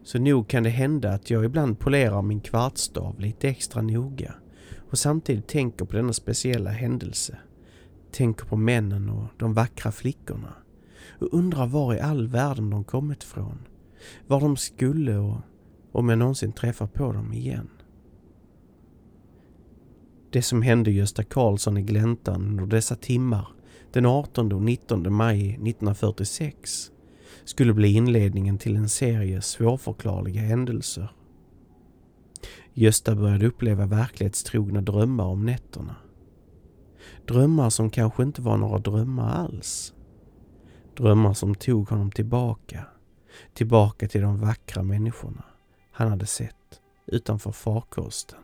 Så 0.07 0.19
nog 0.19 0.47
kan 0.47 0.63
det 0.63 0.69
hända 0.69 1.11
att 1.11 1.29
jag 1.29 1.45
ibland 1.45 1.79
polerar 1.79 2.21
min 2.21 2.39
kvartstav 2.39 3.19
lite 3.19 3.49
extra 3.49 3.81
noga 3.81 4.33
och 4.91 4.97
samtidigt 4.97 5.47
tänker 5.47 5.85
på 5.85 5.95
denna 5.95 6.13
speciella 6.13 6.69
händelse. 6.69 7.37
Tänker 8.11 8.45
på 8.45 8.55
männen 8.55 9.09
och 9.09 9.27
de 9.37 9.53
vackra 9.53 9.91
flickorna 9.91 10.53
och 11.19 11.33
undrar 11.33 11.67
var 11.67 11.93
i 11.93 11.99
all 11.99 12.27
världen 12.27 12.69
de 12.69 12.83
kommit 12.83 13.23
ifrån. 13.23 13.57
Var 14.27 14.41
de 14.41 14.57
skulle 14.57 15.17
och 15.17 15.37
om 15.91 16.09
jag 16.09 16.19
någonsin 16.19 16.51
träffar 16.51 16.87
på 16.87 17.11
dem 17.11 17.33
igen. 17.33 17.69
Det 20.29 20.41
som 20.41 20.61
hände 20.61 20.91
Gösta 20.91 21.23
Karlsson 21.23 21.77
i 21.77 21.81
Gläntan 21.81 22.41
under 22.41 22.65
dessa 22.65 22.95
timmar 22.95 23.47
den 23.91 24.05
18 24.05 24.53
och 24.53 24.61
19 24.61 25.13
maj 25.13 25.49
1946 25.49 26.91
skulle 27.47 27.73
bli 27.73 27.93
inledningen 27.93 28.57
till 28.57 28.75
en 28.75 28.89
serie 28.89 29.41
svårförklarliga 29.41 30.41
händelser. 30.41 31.11
Gösta 32.73 33.15
började 33.15 33.47
uppleva 33.47 33.85
verklighetstrogna 33.85 34.81
drömmar 34.81 35.25
om 35.25 35.45
nätterna. 35.45 35.95
Drömmar 37.27 37.69
som 37.69 37.89
kanske 37.89 38.23
inte 38.23 38.41
var 38.41 38.57
några 38.57 38.77
drömmar 38.77 39.35
alls. 39.35 39.93
Drömmar 40.97 41.33
som 41.33 41.55
tog 41.55 41.89
honom 41.89 42.11
tillbaka. 42.11 42.85
Tillbaka 43.53 44.07
till 44.07 44.21
de 44.21 44.39
vackra 44.39 44.83
människorna 44.83 45.43
han 45.91 46.07
hade 46.07 46.25
sett 46.25 46.81
utanför 47.05 47.51
farkosten. 47.51 48.39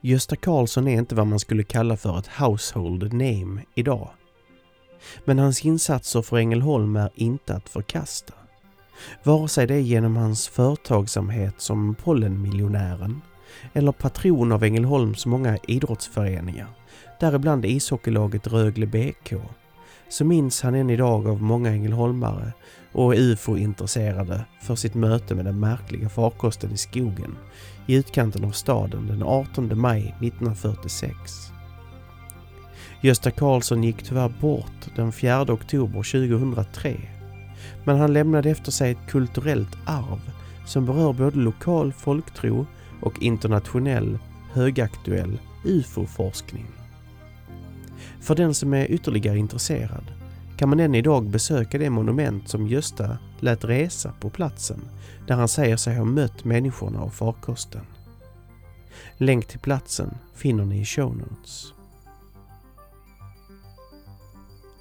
Gösta 0.00 0.36
Karlsson 0.36 0.88
är 0.88 0.98
inte 0.98 1.14
vad 1.14 1.26
man 1.26 1.38
skulle 1.38 1.62
kalla 1.62 1.96
för 1.96 2.18
ett 2.18 2.26
household 2.26 3.12
name 3.12 3.64
idag. 3.74 4.10
Men 5.24 5.38
hans 5.38 5.64
insatser 5.64 6.22
för 6.22 6.36
Ängelholm 6.36 6.96
är 6.96 7.10
inte 7.14 7.54
att 7.54 7.68
förkasta. 7.68 8.34
Vare 9.22 9.48
sig 9.48 9.66
det 9.66 9.74
är 9.74 9.78
genom 9.78 10.16
hans 10.16 10.48
företagsamhet 10.48 11.54
som 11.58 11.94
pollenmiljonären 11.94 13.20
eller 13.72 13.92
patron 13.92 14.52
av 14.52 14.64
Ängelholms 14.64 15.26
många 15.26 15.58
idrottsföreningar, 15.68 16.66
däribland 17.20 17.64
ishockeylaget 17.64 18.46
Rögle 18.46 18.86
BK, 18.86 19.34
så 20.08 20.24
minns 20.24 20.62
han 20.62 20.74
än 20.74 20.90
idag 20.90 21.28
av 21.28 21.42
många 21.42 21.70
ängelholmare 21.70 22.52
och 22.92 23.14
ufo-intresserade 23.16 24.44
för 24.62 24.74
sitt 24.74 24.94
möte 24.94 25.34
med 25.34 25.44
den 25.44 25.60
märkliga 25.60 26.08
farkosten 26.08 26.72
i 26.72 26.76
skogen 26.76 27.36
i 27.86 27.94
utkanten 27.94 28.44
av 28.44 28.50
staden 28.50 29.06
den 29.06 29.22
18 29.22 29.80
maj 29.80 30.14
1946. 30.20 31.57
Gösta 33.00 33.30
Karlsson 33.30 33.84
gick 33.84 34.02
tyvärr 34.02 34.32
bort 34.40 34.88
den 34.96 35.12
4 35.12 35.42
oktober 35.42 36.02
2003. 36.02 36.96
Men 37.84 37.98
han 37.98 38.12
lämnade 38.12 38.50
efter 38.50 38.72
sig 38.72 38.90
ett 38.90 39.10
kulturellt 39.10 39.76
arv 39.86 40.30
som 40.66 40.86
berör 40.86 41.12
både 41.12 41.36
lokal 41.36 41.92
folktro 41.92 42.66
och 43.00 43.22
internationell 43.22 44.18
högaktuell 44.52 45.38
ufo-forskning. 45.64 46.66
För 48.20 48.34
den 48.34 48.54
som 48.54 48.74
är 48.74 48.90
ytterligare 48.90 49.38
intresserad 49.38 50.04
kan 50.56 50.68
man 50.68 50.80
än 50.80 50.94
idag 50.94 51.30
besöka 51.30 51.78
det 51.78 51.90
monument 51.90 52.48
som 52.48 52.68
Gösta 52.68 53.18
lät 53.40 53.64
resa 53.64 54.12
på 54.20 54.30
platsen 54.30 54.80
där 55.26 55.34
han 55.34 55.48
säger 55.48 55.76
sig 55.76 55.96
ha 55.96 56.04
mött 56.04 56.44
människorna 56.44 57.02
och 57.02 57.14
farkosten. 57.14 57.86
Länk 59.16 59.46
till 59.46 59.58
platsen 59.58 60.14
finner 60.34 60.64
ni 60.64 60.80
i 60.80 60.84
show 60.84 61.16
notes. 61.16 61.77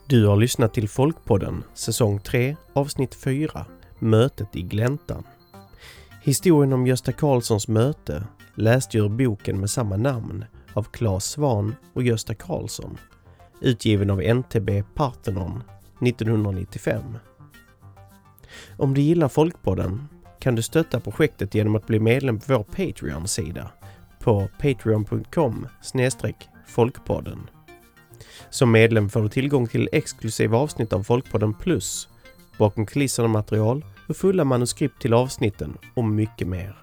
Du 0.09 0.25
har 0.25 0.37
lyssnat 0.37 0.73
till 0.73 0.89
Folkpodden 0.89 1.63
säsong 1.73 2.19
3 2.19 2.55
avsnitt 2.73 3.15
4 3.15 3.65
Mötet 3.99 4.55
i 4.55 4.61
Gläntan. 4.61 5.23
Historien 6.23 6.73
om 6.73 6.87
Gösta 6.87 7.11
Karlssons 7.11 7.67
möte 7.67 8.23
läste 8.55 8.97
ur 8.97 9.09
boken 9.09 9.59
med 9.59 9.69
samma 9.69 9.97
namn 9.97 10.45
av 10.73 10.83
Claes 10.83 11.25
Svan 11.25 11.75
och 11.93 12.03
Gösta 12.03 12.33
Karlsson 12.33 12.97
utgiven 13.61 14.09
av 14.09 14.21
NTB 14.21 14.83
Parthenon 14.95 15.63
1995. 16.01 17.03
Om 18.77 18.93
du 18.93 19.01
gillar 19.01 19.27
Folkpodden 19.27 20.07
kan 20.39 20.55
du 20.55 20.61
stötta 20.61 20.99
projektet 20.99 21.55
genom 21.55 21.75
att 21.75 21.87
bli 21.87 21.99
medlem 21.99 22.39
på 22.39 22.53
vår 22.57 22.63
Patreon-sida 22.63 23.71
på 24.19 24.47
patreon.com 24.61 25.67
folkpodden. 26.67 27.49
Som 28.50 28.71
medlem 28.71 29.10
får 29.10 29.21
du 29.21 29.29
tillgång 29.29 29.67
till 29.67 29.90
exklusiva 29.92 30.58
avsnitt 30.58 30.94
av 30.94 31.04
Folkpodden 31.04 31.54
Plus, 31.54 32.10
bakom 32.58 32.85
kulisserna 32.85 33.27
material 33.27 33.85
och 34.08 34.17
fulla 34.17 34.44
manuskript 34.44 35.02
till 35.02 35.13
avsnitten 35.13 35.77
och 35.96 36.04
mycket 36.04 36.48
mer. 36.48 36.77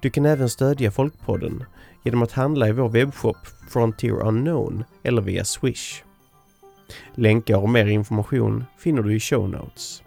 Du 0.00 0.10
kan 0.10 0.26
även 0.26 0.48
stödja 0.48 0.90
Folkpodden 0.90 1.64
genom 2.04 2.22
att 2.22 2.32
handla 2.32 2.68
i 2.68 2.72
vår 2.72 2.88
webbshop 2.88 3.36
Frontier 3.68 4.26
Unknown 4.26 4.84
eller 5.02 5.22
via 5.22 5.44
Swish. 5.44 6.02
Länkar 7.14 7.56
och 7.56 7.68
mer 7.68 7.86
information 7.86 8.64
finner 8.78 9.02
du 9.02 9.14
i 9.14 9.20
show 9.20 9.48
notes. 9.48 10.02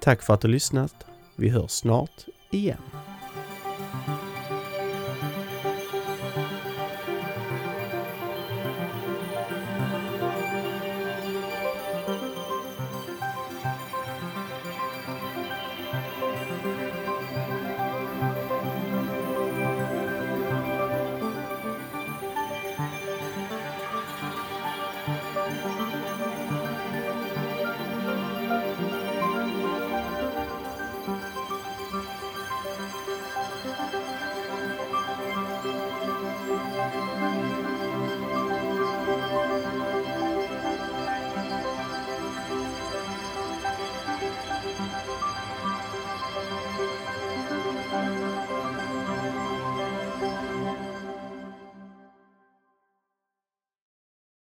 Tack 0.00 0.22
för 0.22 0.34
att 0.34 0.40
du 0.40 0.48
lyssnat. 0.48 1.06
Vi 1.36 1.48
hörs 1.48 1.70
snart 1.70 2.26
igen. 2.50 2.78